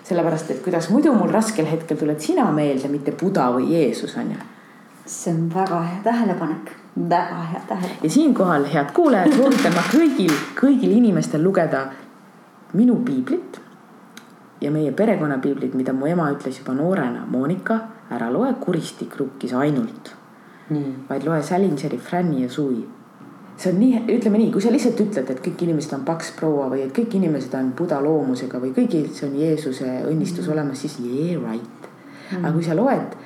[0.03, 4.31] sellepärast, et kuidas muidu mul raskel hetkel tuled sina meelde, mitte Buda või Jeesus on
[4.31, 4.37] ju.
[5.05, 6.71] see on väga hea tähelepanek,
[7.09, 8.03] väga hea tähelepanek.
[8.03, 11.87] ja siinkohal, head kuulajad, soovitan ma kõigil, kõigil inimestel lugeda
[12.73, 13.59] minu piiblit
[14.61, 17.79] ja meie perekonnapiiblit, mida mu ema ütles juba noorena, Monika,
[18.11, 20.16] ära loe kuristik rukkis ainult
[21.09, 22.85] vaid loe Salingeri, Franni ja Sui.
[23.57, 26.67] see on nii, ütleme nii, kui sa lihtsalt ütled, et kõik inimesed on paks proua
[26.69, 30.53] või et kõik inimesed on buda loomusega või kõigil see on Jeesuse õnnistus mm.
[30.53, 31.89] olemas, siis yeah right.
[32.31, 32.43] Mm..
[32.43, 33.17] aga kui sa loed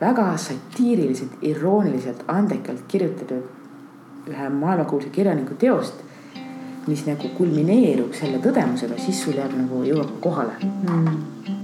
[0.00, 6.00] väga satiiriliselt, irooniliselt, andekalt kirjutatud ühe maailmakuulsa kirjaniku teost,
[6.88, 10.56] mis nagu kulmineerub selle tõdemusega, siis sul jääb nagu, jõuab kohale.
[10.64, 11.57] Mm..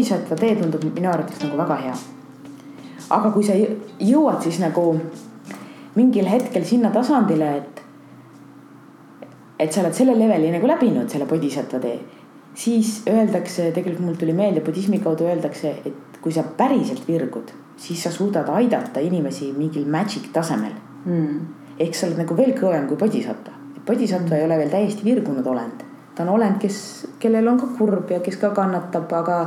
[0.00, 1.94] Bodhisattva tee tundub minu arvates nagu väga hea.
[3.12, 3.52] aga kui sa
[4.00, 4.84] jõuad siis nagu
[5.98, 7.80] mingil hetkel sinna tasandile, et,
[9.58, 11.98] et sa oled selle leveli nagu läbinud, selle bodhisattva tee,
[12.54, 18.06] siis öeldakse, tegelikult mul tuli meelde, budismi kaudu öeldakse, et kui sa päriselt virgud, siis
[18.06, 20.72] sa suudad aidata inimesi mingil magic tasemel
[21.04, 21.74] mm..
[21.76, 23.58] ehk sa oled nagu veel kõvem kui bodhisattva.
[23.84, 25.84] bodhisattva ei ole veel täiesti virgunud olend,
[26.14, 26.80] ta on olend, kes,
[27.18, 29.42] kellel on ka kurb ja kes ka kannatab, aga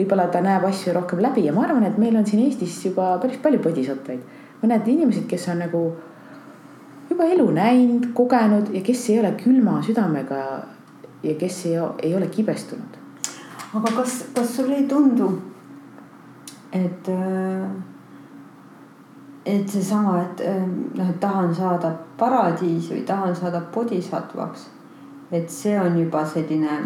[0.00, 3.12] võib-olla ta näeb asju rohkem läbi ja ma arvan, et meil on siin Eestis juba
[3.22, 4.20] päris palju bodhisattvaid.
[4.62, 5.80] mõned inimesed, kes on nagu
[7.10, 10.40] juba elu näinud, kogenud ja kes ei ole külma südamega
[11.22, 12.98] ja kes ei, ei ole kibestunud.
[13.74, 15.30] aga kas, kas sulle ei tundu,
[16.72, 17.70] et, äh,
[19.46, 20.62] et seesama, et äh,
[20.96, 24.68] noh, et tahan saada paradiisi või tahan saada bodhisattvaks,
[25.32, 26.80] et see on juba selline.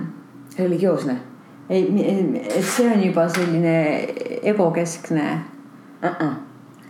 [0.58, 1.33] religioosne?
[1.68, 3.76] Ei, et see on juba selline
[4.42, 5.26] egokeskne
[6.02, 6.10] uh.
[6.10, 6.34] -uh.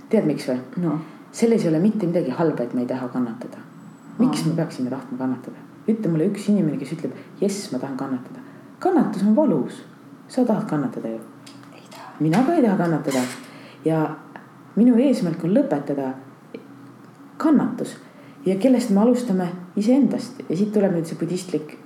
[0.09, 0.99] tead, miks või no.?
[1.33, 3.59] selles ei ole mitte midagi halba, et me ei taha kannatada.
[4.19, 4.51] miks uh -huh.
[4.51, 5.57] me peaksime tahtma kannatada?
[5.89, 8.41] ütle mulle üks inimene, kes ütleb, jess, ma tahan kannatada.
[8.79, 9.85] kannatus on valus.
[10.29, 11.21] sa tahad kannatada ju.
[12.21, 13.21] mina ka ei taha kannatada.
[13.85, 14.17] ja
[14.77, 16.13] minu eesmärk on lõpetada
[17.37, 17.97] kannatus
[18.47, 21.79] ja kellest me alustame iseendast ja siit tuleb nüüd see budistlik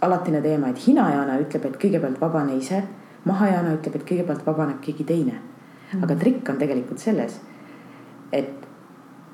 [0.00, 2.82] alatine teema, et Hinayana ütleb, et kõigepealt vabane ise.
[3.24, 5.40] Mahajana ütleb, et kõigepealt vabaneb keegi teine.
[6.02, 7.40] aga trikk on tegelikult selles,
[8.32, 8.52] et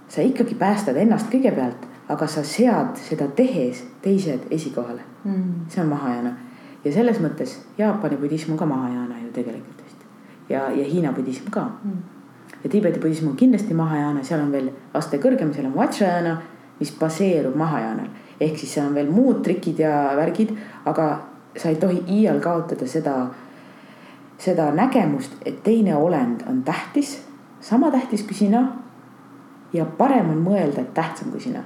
[0.09, 5.03] sa ikkagi päästad ennast kõigepealt aga sa sead seda tehes teised esikohale.
[5.25, 5.67] Mm..
[5.69, 6.37] see on mahajana
[6.85, 10.05] ja selles mõttes Jaapani budism on ka mahajana ju tegelikult vist.
[10.49, 11.65] Ja, ja Hiina budism ka.
[11.85, 11.97] Mm..
[12.63, 16.37] ja Tiibeti budism on kindlasti mahajana, seal on veel aste kõrgem, seal on vajrayana,
[16.81, 18.09] mis baseerub mahajanal
[18.41, 20.53] ehk siis seal on veel muud trikid ja värgid,
[20.85, 21.07] aga
[21.57, 23.15] sa ei tohi iial kaotada seda,
[24.39, 27.17] seda nägemust, et teine olend on tähtis,
[27.61, 28.67] sama tähtis kui sina.
[29.73, 31.63] ja parem on mõelda, et tähtsam kui sina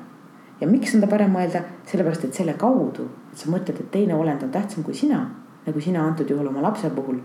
[0.60, 4.14] ja miks on ta parem mõelda, sellepärast et selle kaudu, et sa mõtled, et teine
[4.14, 5.20] olend on tähtsam kui sina,
[5.66, 7.20] nagu sina antud juhul oma lapse puhul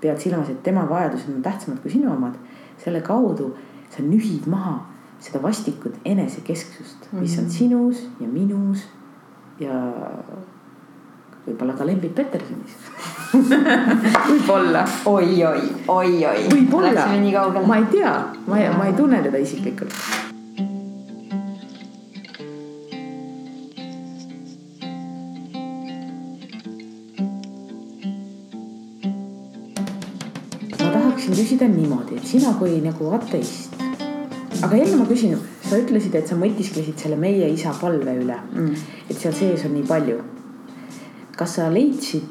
[0.00, 2.36] pead silmas, et tema vajadused on tähtsamad kui sinu omad.
[2.78, 3.56] selle kaudu
[3.90, 4.86] sa nühid maha
[5.20, 7.52] seda vastikut enesekesksust, mis on mhm.
[7.52, 8.84] sinus ja minus
[9.60, 9.74] ja
[11.46, 12.76] võib-olla ka Lembit Petersonis
[14.28, 16.46] võib-olla oi, oi, oi, oi.
[16.54, 17.10] võib-olla,
[17.66, 18.14] ma ei tea,
[18.46, 20.26] ma, ma ei tunne teda isiklikult
[31.48, 33.87] küsida niimoodi, et sina kui nagu ateist.
[34.62, 38.86] Aga jälle ma küsin, sa ütlesid, et sa mõtisklesid selle meie isa palve üle mm.,
[39.08, 40.18] et seal sees on nii palju.
[41.38, 42.26] kas sa leidsid,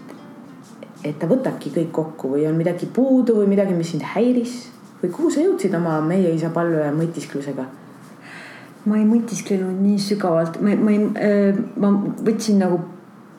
[1.03, 4.57] et ta võtabki kõik kokku või on midagi puudu või midagi, mis sind häiris
[5.01, 7.67] või kuhu sa jõudsid oma meie isa palve mõtisklusega?
[8.87, 11.91] ma ei mõtisklenud nii sügavalt, ma, ma ei, ma
[12.23, 12.79] võtsin nagu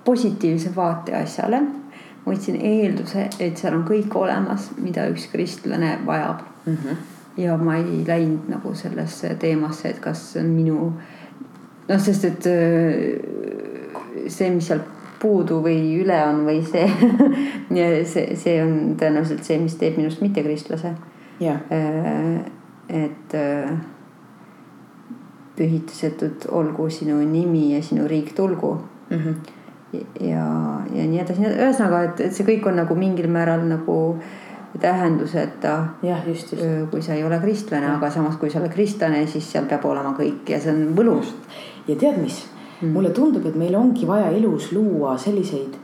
[0.05, 1.61] positiivse vaate asjale
[2.29, 6.75] ma võtsin eelduse, et seal on kõik olemas, mida üks kristlane vajab mm.
[6.75, 7.18] -hmm.
[7.39, 10.79] Ja ma ei läinud nagu sellesse teemasse, et kas see on minu
[11.89, 13.19] noh, sest et äh,
[14.27, 14.83] see, mis seal
[15.19, 16.87] puudu või üle on või see
[18.13, 20.95] see, see on tõenäoliselt see, mis teeb minust mittekristlase.
[21.43, 21.63] Yeah..
[21.71, 22.41] Äh,
[22.89, 23.71] et äh,
[25.59, 28.79] pühitisetud olgu sinu nimi ja sinu riik tulgu.
[29.11, 29.23] Mm.
[29.23, 29.55] -hmm
[30.21, 30.45] ja,
[30.93, 33.97] ja nii edasi, ühesõnaga, et, et see kõik on nagu mingil määral nagu
[34.81, 35.75] tähenduseta.
[36.03, 36.91] jah, just, just.
[36.91, 40.15] kui sa ei ole kristlane, aga samas, kui sa oled kristlane, siis seal peab olema
[40.19, 41.35] kõik ja see on võlus.
[41.89, 42.45] ja tead, mis
[42.81, 45.79] mm., mulle tundub, et meil ongi vaja elus luua selliseid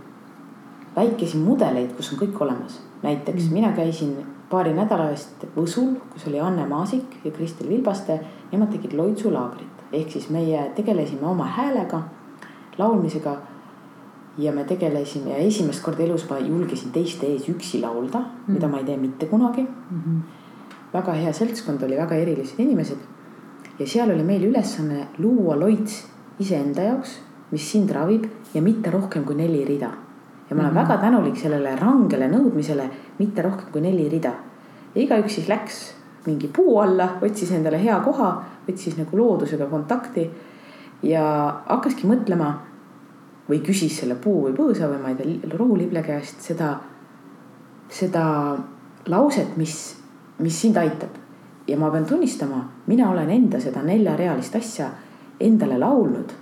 [0.97, 2.81] väikesi mudeleid, kus on kõik olemas.
[3.03, 3.53] näiteks mm.
[3.53, 4.17] mina käisin
[4.51, 8.21] paari nädala eest Võsul, kus oli Anne Maasik ja Kristel Vilbaste.
[8.53, 12.03] Nemad tegid loitsulaagrit ehk siis meie tegelesime oma häälega,
[12.79, 13.37] laulmisega
[14.39, 18.53] ja me tegelesime ja esimest korda elus ma julgesin teiste ees üksi laulda mm, -hmm.
[18.53, 20.01] mida ma ei tee mitte kunagi mm.
[20.01, 20.21] -hmm.
[20.93, 22.99] väga hea seltskond oli, väga erilised inimesed.
[23.79, 26.07] ja seal oli meil ülesanne luua loits
[26.39, 27.21] iseenda jaoks,
[27.51, 28.25] mis sind ravib
[28.55, 29.91] ja mitte rohkem kui neli rida.
[30.51, 30.89] ja ma olen mm -hmm.
[30.89, 34.33] väga tänulik sellele rangele nõudmisele, mitte rohkem kui neli rida.
[34.95, 35.95] ja igaüks siis läks
[36.27, 40.31] mingi puu alla, otsis endale hea koha, võtsis nagu loodusega kontakti
[41.03, 41.25] ja
[41.67, 42.55] hakkaski mõtlema
[43.49, 46.79] või küsis selle puu või põõsa või ma ei tea, rohulible käest seda,
[47.93, 48.25] seda
[49.07, 49.75] lauset, mis,
[50.39, 51.21] mis sind aitab.
[51.69, 54.91] ja ma pean tunnistama, mina olen enda seda neljarealist asja
[55.41, 56.33] endale laulnud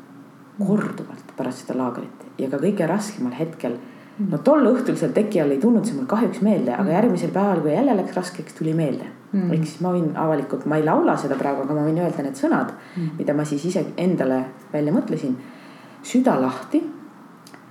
[0.58, 3.76] korduvalt pärast seda laagrit ja ka kõige raskemal hetkel
[4.18, 7.62] no tol õhtul seal teki all ei tulnud see mul kahjuks meelde, aga järgmisel päeval,
[7.64, 9.48] kui jälle läks raskeks, tuli meelde mm..
[9.54, 12.38] ehk siis ma võin avalikult, ma ei laula seda praegu, aga ma võin öelda need
[12.38, 14.42] sõnad mm., mida ma siis ise endale
[14.72, 15.36] välja mõtlesin.
[16.02, 16.82] Süda lahti,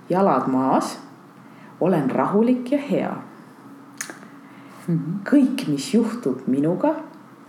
[0.09, 0.97] jalad maas,
[1.79, 3.15] olen rahulik ja hea
[4.87, 4.97] mm.
[4.97, 5.17] -hmm.
[5.31, 6.95] kõik, mis juhtub minuga,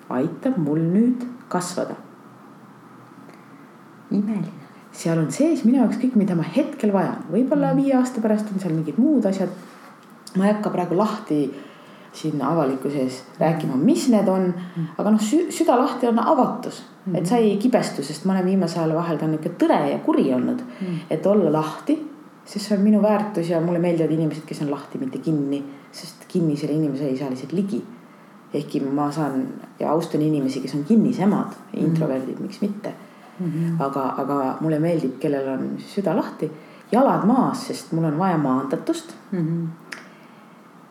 [0.09, 1.95] aitab mul nüüd kasvada.
[4.11, 4.63] imeline
[4.93, 7.83] seal on sees minu jaoks kõik, mida ma hetkel vajan, võib-olla mm.
[7.83, 9.53] viie aasta pärast on seal mingid muud asjad.
[10.37, 11.43] ma ei hakka praegu lahti
[12.13, 14.87] siin avalikkuse ees rääkima, mis need on, mm.
[15.01, 16.83] aga noh, süda lahti on avatus,
[17.15, 20.29] et sa ei kibestu, sest ma olen viimasel ajal vahel ka nihuke tõre ja kuri
[20.35, 20.99] olnud, mm.
[21.11, 21.97] et olla lahti,
[22.45, 26.27] sest see on minu väärtus ja mulle meeldivad inimesed, kes on lahti, mitte kinni, sest
[26.29, 27.83] kinnisele inimesele ei saa lihtsalt ligi.
[28.53, 29.47] ehkki ma saan
[29.81, 32.93] ja austan inimesi, kes on kinnisemad, introverdid, miks mitte
[33.41, 33.47] mm.
[33.47, 33.83] -hmm.
[33.83, 36.51] aga, aga mulle meeldib, kellel on süda lahti,
[36.93, 39.39] jalad maas, sest mul on vaja maandatust mm.
[39.39, 39.95] -hmm.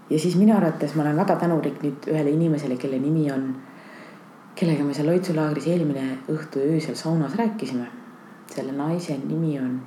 [0.10, 3.56] ja siis minu arvates ma olen väga tänulik nüüd ühele inimesele, kelle nimi on,
[4.56, 7.88] kellega me seal Loitsu laagris eelmine õhtu öösel saunas rääkisime.
[8.52, 9.82] selle naise nimi on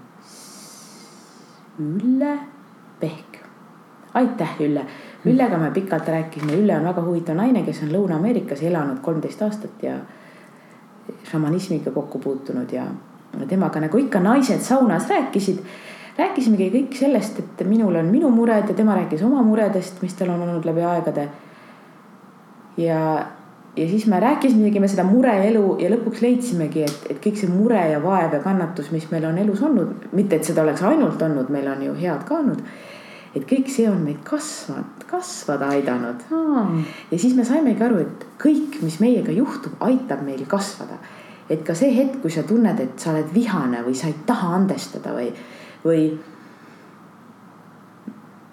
[1.79, 2.39] Ülle
[3.01, 3.39] Pehk.
[4.15, 4.87] aitäh, Ülle.
[5.27, 9.83] Üllega me pikalt rääkisime, Ülle on väga huvitav naine, kes on Lõuna-Ameerikas elanud kolmteist aastat
[9.83, 9.97] ja
[11.25, 12.85] šamanismiga kokku puutunud ja
[13.49, 15.59] temaga nagu ikka naised saunas rääkisid.
[16.19, 20.31] rääkisimegi kõik sellest, et minul on minu mured ja tema rääkis oma muredest, mis tal
[20.31, 21.29] on olnud läbi aegade.
[22.77, 23.27] ja,
[23.77, 27.81] ja siis me rääkisimegi me seda mureelu ja lõpuks leidsimegi, et, et kõik see mure
[27.91, 31.51] ja vaev ja kannatus, mis meil on elus olnud, mitte et seda oleks ainult olnud,
[31.51, 32.63] meil on ju head ka olnud
[33.35, 36.85] et kõik see on meid kasvanud, kasvada aidanud hmm..
[37.11, 41.01] ja siis me saimegi aru, et kõik, mis meiega juhtub, aitab meil kasvada.
[41.51, 44.55] et ka see hetk, kui sa tunned, et sa oled vihane või sa ei taha
[44.61, 45.33] andestada või,
[45.85, 46.07] või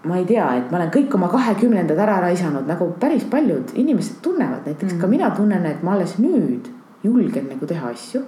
[0.04, 4.22] ma ei tea, et ma olen kõik oma kahekümnendad ära raisanud, nagu päris paljud inimesed
[4.26, 5.02] tunnevad, näiteks mm.
[5.02, 6.72] ka mina tunnen, et ma alles nüüd
[7.06, 8.24] julgen nagu teha asju.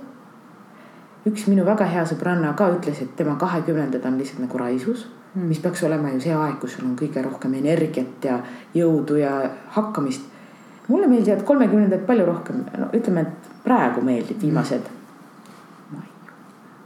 [1.26, 5.48] üks minu väga hea sõbranna ka ütles, et tema kahekümnendad on lihtsalt nagu raisus mm.,
[5.48, 8.40] mis peaks olema ju see aeg, kus sul on kõige rohkem energiat ja
[8.76, 9.32] jõudu ja
[9.78, 10.30] hakkamist.
[10.88, 14.90] mulle meeldivad kolmekümnendad palju rohkem, no ütleme, et praegu meeldib viimased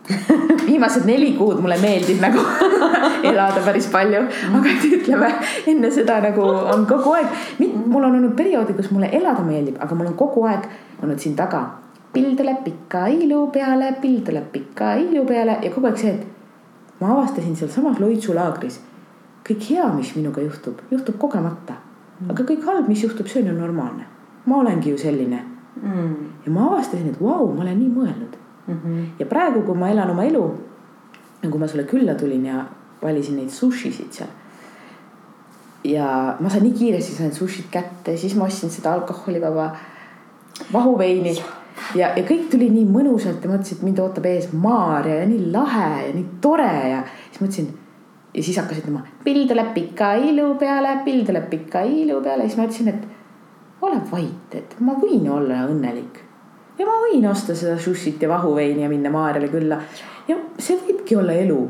[0.68, 2.44] viimased neli kuud mulle meeldib nagu
[3.30, 4.22] elada päris palju,
[4.60, 5.32] aga et ütleme
[5.74, 9.96] enne seda nagu on kogu aeg, mul on olnud perioodi, kus mulle elada meeldib, aga
[9.96, 10.70] mul on kogu aeg
[11.04, 11.66] olnud siin taga.
[12.14, 17.02] pill tuleb pika ilu peale, pill tuleb pika ilu peale ja kogu aeg see, et
[17.02, 18.80] ma avastasin sealsamas Loitsu laagris.
[19.50, 21.82] kõik hea, mis minuga juhtub, juhtub kogemata.
[22.30, 24.08] aga kõik halb, mis juhtub, see on ju normaalne.
[24.46, 25.44] ma olengi ju selline
[25.82, 26.44] mm..
[26.46, 28.74] ja ma avastasin, et vau, ma olen nii mõelnud mm.
[28.74, 29.06] -hmm.
[29.20, 30.44] ja praegu, kui ma elan oma elu,
[31.42, 32.66] kui ma sulle külla tulin ja
[33.02, 34.30] valisin neid sushisid seal.
[35.84, 39.72] ja ma sain nii kiiresti sain sushid kätte, siis ma ostsin seda alkoholivaba
[40.74, 41.36] vahuveini
[41.96, 45.52] ja, ja kõik tuli nii mõnusalt ja mõtlesin, et mind ootab ees Maarja ja nii
[45.54, 47.70] lahe ja nii tore ja siis mõtlesin.
[48.34, 52.58] ja siis hakkas ütlema, pill tuleb pika ilu peale, pill tuleb pika ilu peale siis
[52.58, 53.08] ma ütlesin, et
[53.82, 56.24] ole vait, et ma võin olla õnnelik.
[56.78, 59.82] Ja ma võin osta seda sushit ja vahuveini ja minna Maarjale külla.
[60.28, 61.62] ja see võibki olla elu.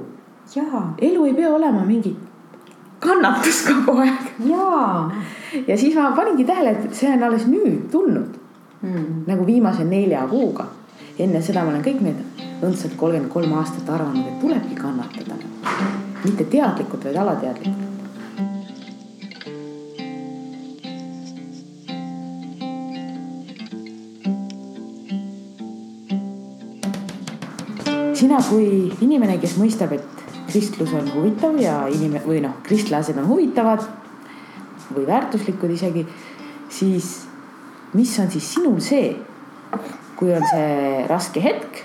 [1.01, 2.15] elu ei pea olema mingi
[2.99, 4.31] kannatus kogu aeg.
[5.67, 8.37] ja siis ma paningi tähele, et see on alles nüüd tulnud
[8.81, 9.23] mm.
[9.27, 10.67] nagu viimase nelja kuuga.
[11.19, 15.37] enne seda ma olen kõik need õndsad kolmkümmend kolm aastat arvanud, et tulebki kannatada.
[16.23, 17.86] mitte teadlikult, vaid alateadlikult.
[28.17, 33.27] Sina kui inimene, kes mõistab, et kristlus on huvitav ja inimene või noh, kristlased on
[33.29, 33.83] huvitavad
[34.95, 36.05] või väärtuslikud isegi,
[36.71, 37.11] siis
[37.93, 39.11] mis on siis sinul see,
[40.17, 41.83] kui on see raske hetk,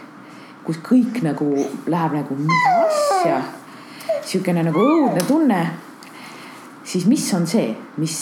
[0.64, 1.48] kus kõik nagu
[1.90, 3.40] läheb nagu mida asja,
[4.22, 5.62] sihukene nagu õudne tunne.
[6.84, 8.14] siis mis on see, mis,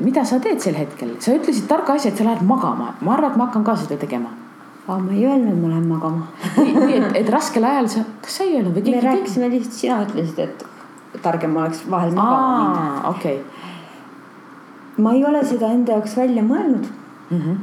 [0.00, 3.32] mida sa teed sel hetkel, sa ütlesid targa asja, et sa lähed magama, ma arvan,
[3.32, 4.43] et ma hakkan ka seda tegema
[4.86, 6.26] aga ma ei öelnud, ma lähen magama
[6.56, 8.96] või et, et raskel ajal sa, kas sa ei öelnud või keegi?
[8.98, 13.08] me rääkisime lihtsalt, sina ütlesid, et targem oleks vahel magama minna.
[13.08, 15.02] okei okay..
[15.04, 17.40] ma ei ole seda enda jaoks välja mõelnud mm.
[17.40, 17.58] -hmm.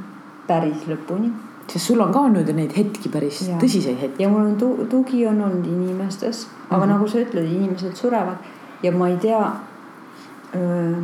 [0.47, 1.31] päris lõpuni.
[1.67, 3.57] sest sul on ka olnud ju neid hetki, päris ja.
[3.61, 4.23] tõsiseid hetki.
[4.23, 6.93] ja mul on tu tugi on olnud inimestes, aga mm -hmm.
[6.95, 8.37] nagu sa ütled, inimesed surevad
[8.83, 9.51] ja ma ei tea.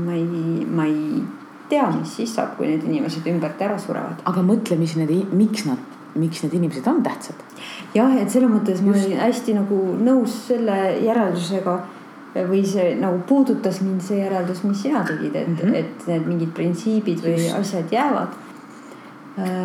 [0.06, 1.24] ma ei, ma ei
[1.70, 4.24] tea, mis siis saab, kui need inimesed ümbert ära surevad.
[4.26, 5.78] aga mõtle, mis need, miks nad,
[6.18, 7.44] miks need inimesed on tähtsad.
[7.96, 11.78] jah, et selles mõttes ma olin hästi nagu nõus selle järeldusega
[12.48, 15.76] või see nagu puudutas mind see järeldus, mis sina tegid, et mm, -hmm.
[15.76, 17.56] et need mingid printsiibid või Just.
[17.56, 18.36] asjad jäävad.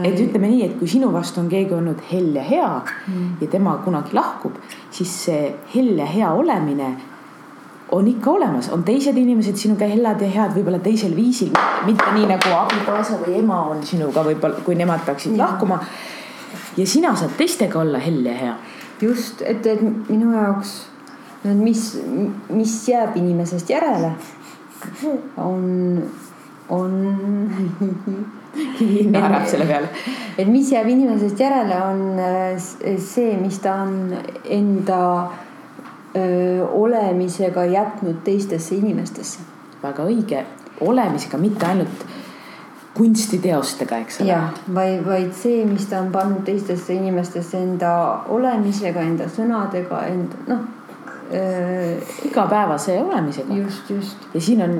[0.04, 3.28] et ütleme nii, et kui sinu vastu on keegi olnud hell ja hea mm.
[3.40, 4.58] ja tema kunagi lahkub,
[4.90, 6.96] siis see hell ja hea olemine
[7.92, 11.52] on ikka olemas, on teised inimesed sinuga hellad ja head võib-olla teisel viisil,
[11.86, 15.80] mitte nii nagu abikaasa või ema on sinuga võib-olla, kui nemad peaksid lahkuma.
[16.76, 18.54] Ja sina saad teistega olla hell ja hea.
[19.00, 20.74] just, et, et minu jaoks,
[21.44, 21.86] mis,
[22.50, 24.12] mis jääb inimesest järele,
[25.36, 26.02] on,
[26.68, 26.94] on
[28.78, 29.88] kivi naerab selle peale.
[30.38, 35.02] et mis jääb inimesest järele, on see, mis ta on enda
[36.16, 39.40] öö, olemisega jätnud teistesse inimestesse.
[39.82, 40.44] väga õige,
[40.80, 42.06] olemisega, mitte ainult
[42.94, 44.28] kunstiteostega, eks ole.
[44.28, 47.92] jah, vaid, vaid see, mis ta on pannud teistesse inimestesse enda
[48.32, 50.66] olemisega, enda sõnadega, enda noh.
[52.28, 53.54] igapäevase olemisega.
[53.62, 54.28] just, just.
[54.34, 54.78] ja siin on,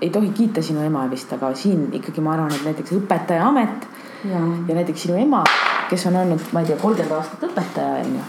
[0.00, 3.86] ei tohi kiita sinu ema vist, aga siin ikkagi ma arvan, et näiteks õpetaja amet
[4.24, 5.44] ja, ja näiteks sinu ema,
[5.90, 8.26] kes on olnud, ma ei tea, kolmkümmend aastat õpetaja on ju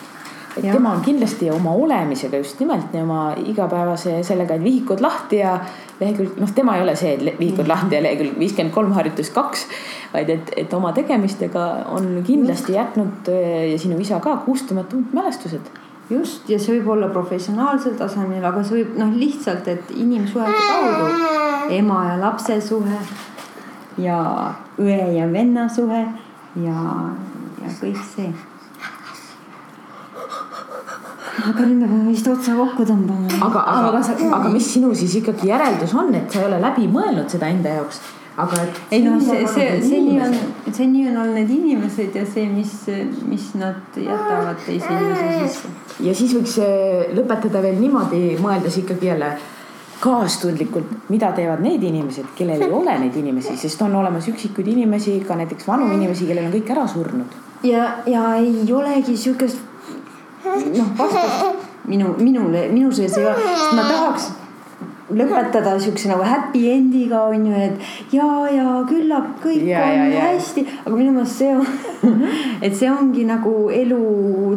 [0.58, 0.74] et ja.
[0.74, 5.58] tema on kindlasti oma olemisega just nimelt nii oma igapäevase sellega, et vihikud lahti ja
[6.00, 9.68] lehekülg, noh, tema ei ole see, et vihikud lahti ja lehekülg viiskümmend kolm harjutus kaks.
[10.14, 15.72] vaid et, et oma tegemistega on kindlasti jätnud äh, ja sinu isa ka kustumatud mälestused
[16.10, 21.74] just ja see võib olla professionaalsel tasemel, aga see võib noh, lihtsalt, et inimsuhete kaudu
[21.78, 23.00] ema ja lapse suhe
[24.02, 24.20] ja
[24.80, 26.06] õe ja venna suhe
[26.64, 26.78] ja,
[27.62, 28.32] ja kõik see
[31.48, 33.40] aga nüüd me peame vist otsa kokku tõmbama.
[33.48, 36.62] aga, aga, aga, sa, aga mis sinu siis ikkagi järeldus on, et sa ei ole
[36.64, 38.02] läbi mõelnud seda enda jaoks?
[38.38, 38.80] aga et.
[38.94, 40.36] ei noh, see, see, nii on,
[40.70, 42.74] see nii on olnud need inimesed ja see, mis,
[43.26, 45.76] mis nad jätavad teise inimese sisse.
[46.06, 49.32] ja siis võiks eh, lõpetada veel niimoodi, mõeldes ikkagi jälle
[49.98, 55.16] kaastundlikult, mida teevad need inimesed, kellel ei ole neid inimesi, sest on olemas üksikuid inimesi,
[55.26, 57.40] ka näiteks vanu inimesi, kellel on kõik ära surnud.
[57.66, 59.67] ja, ja ei olegi sihukest
[60.74, 64.28] noh, vastust minu, minule, minu sees ei ole, sest ma tahaks
[65.08, 70.08] lõpetada siukse nagu happy end'iga on ju, et ja, ja küllap kõik ja, on ja,
[70.12, 70.26] ja.
[70.34, 72.18] hästi, aga minu meelest see on
[72.66, 74.02] et see ongi nagu elu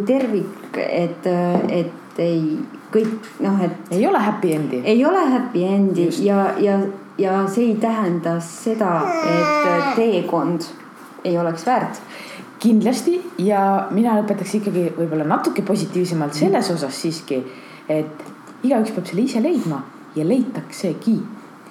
[0.09, 1.31] tervik, et,
[1.71, 2.43] et ei
[2.91, 3.95] kõik noh, et.
[3.95, 4.83] ei ole happy end'i.
[4.83, 6.25] ei ole happy end'i Just.
[6.27, 6.81] ja, ja,
[7.19, 8.97] ja see ei tähenda seda,
[9.31, 10.67] et teekond
[11.25, 12.03] ei oleks väärt
[12.61, 13.19] kindlasti.
[13.43, 16.79] Ja mina lõpetaks ikkagi võib-olla natuke positiivsemalt selles mhm.
[16.79, 17.41] osas siiski,
[17.89, 18.27] et
[18.67, 19.83] igaüks peab selle ise leidma
[20.17, 21.21] ja leitaksegi.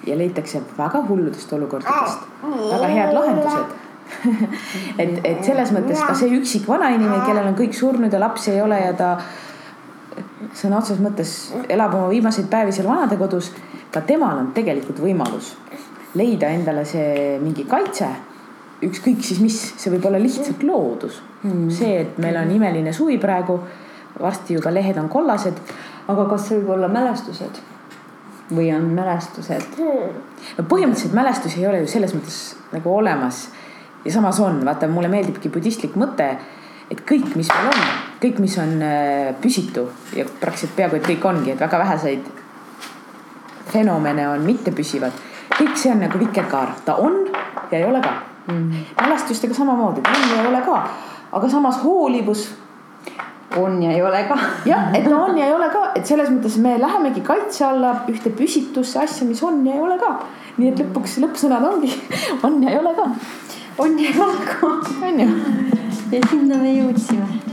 [0.08, 3.78] Ja leitakse väga hulludest olukordadest väga head lahendused.
[4.98, 8.58] Et, et selles mõttes ka see üksik vanainimene, kellel on kõik surnud ja lapsi ei
[8.58, 9.10] ole ja ta
[10.50, 11.34] sõna otseses mõttes
[11.70, 13.52] elab oma viimaseid päevi seal vanadekodus,
[13.94, 15.52] ka temal on tegelikult võimalus
[16.18, 18.08] leida endale see mingi kaitse
[18.84, 21.68] ükskõik siis mis, see võib olla lihtsalt loodus mm..
[21.74, 23.58] see, et meil on imeline suvi praegu,
[24.20, 25.58] varsti ju ka lehed on kollased.
[26.08, 27.60] aga kas see võib olla mälestused?
[28.50, 29.76] või on mälestused?
[29.80, 32.40] no põhimõtteliselt mälestusi ei ole ju selles mõttes
[32.72, 33.48] nagu olemas.
[34.04, 36.30] ja samas on, vaata, mulle meeldibki budistlik mõte,
[36.90, 37.82] et kõik, mis meil on,
[38.22, 42.32] kõik, mis on äh, püsitu ja praktiliselt peaaegu et kõik ongi, et väga väheseid
[43.70, 45.12] fenomene on mittepüsivad.
[45.54, 47.26] kõik see on nagu vikerkaar, ta on
[47.70, 48.72] ja ei ole ka mm..
[49.00, 50.82] mälestustega samamoodi, on ja ei ole ka,
[51.32, 52.48] aga samas hoolivus.
[53.56, 54.38] on ja ei ole ka.
[54.72, 57.94] jah, et no on ja ei ole ka, et selles mõttes me lähemegi kaitse alla
[58.08, 60.16] ühte püsitusse asja, mis on ja ei ole ka.
[60.56, 61.92] nii et lõpuks lõppsõnad ongi
[62.46, 63.10] on ja ei ole ka.
[63.78, 64.74] on ja ei ole ka.
[65.06, 65.30] on ju.
[66.12, 67.49] ja sinna me jõudsime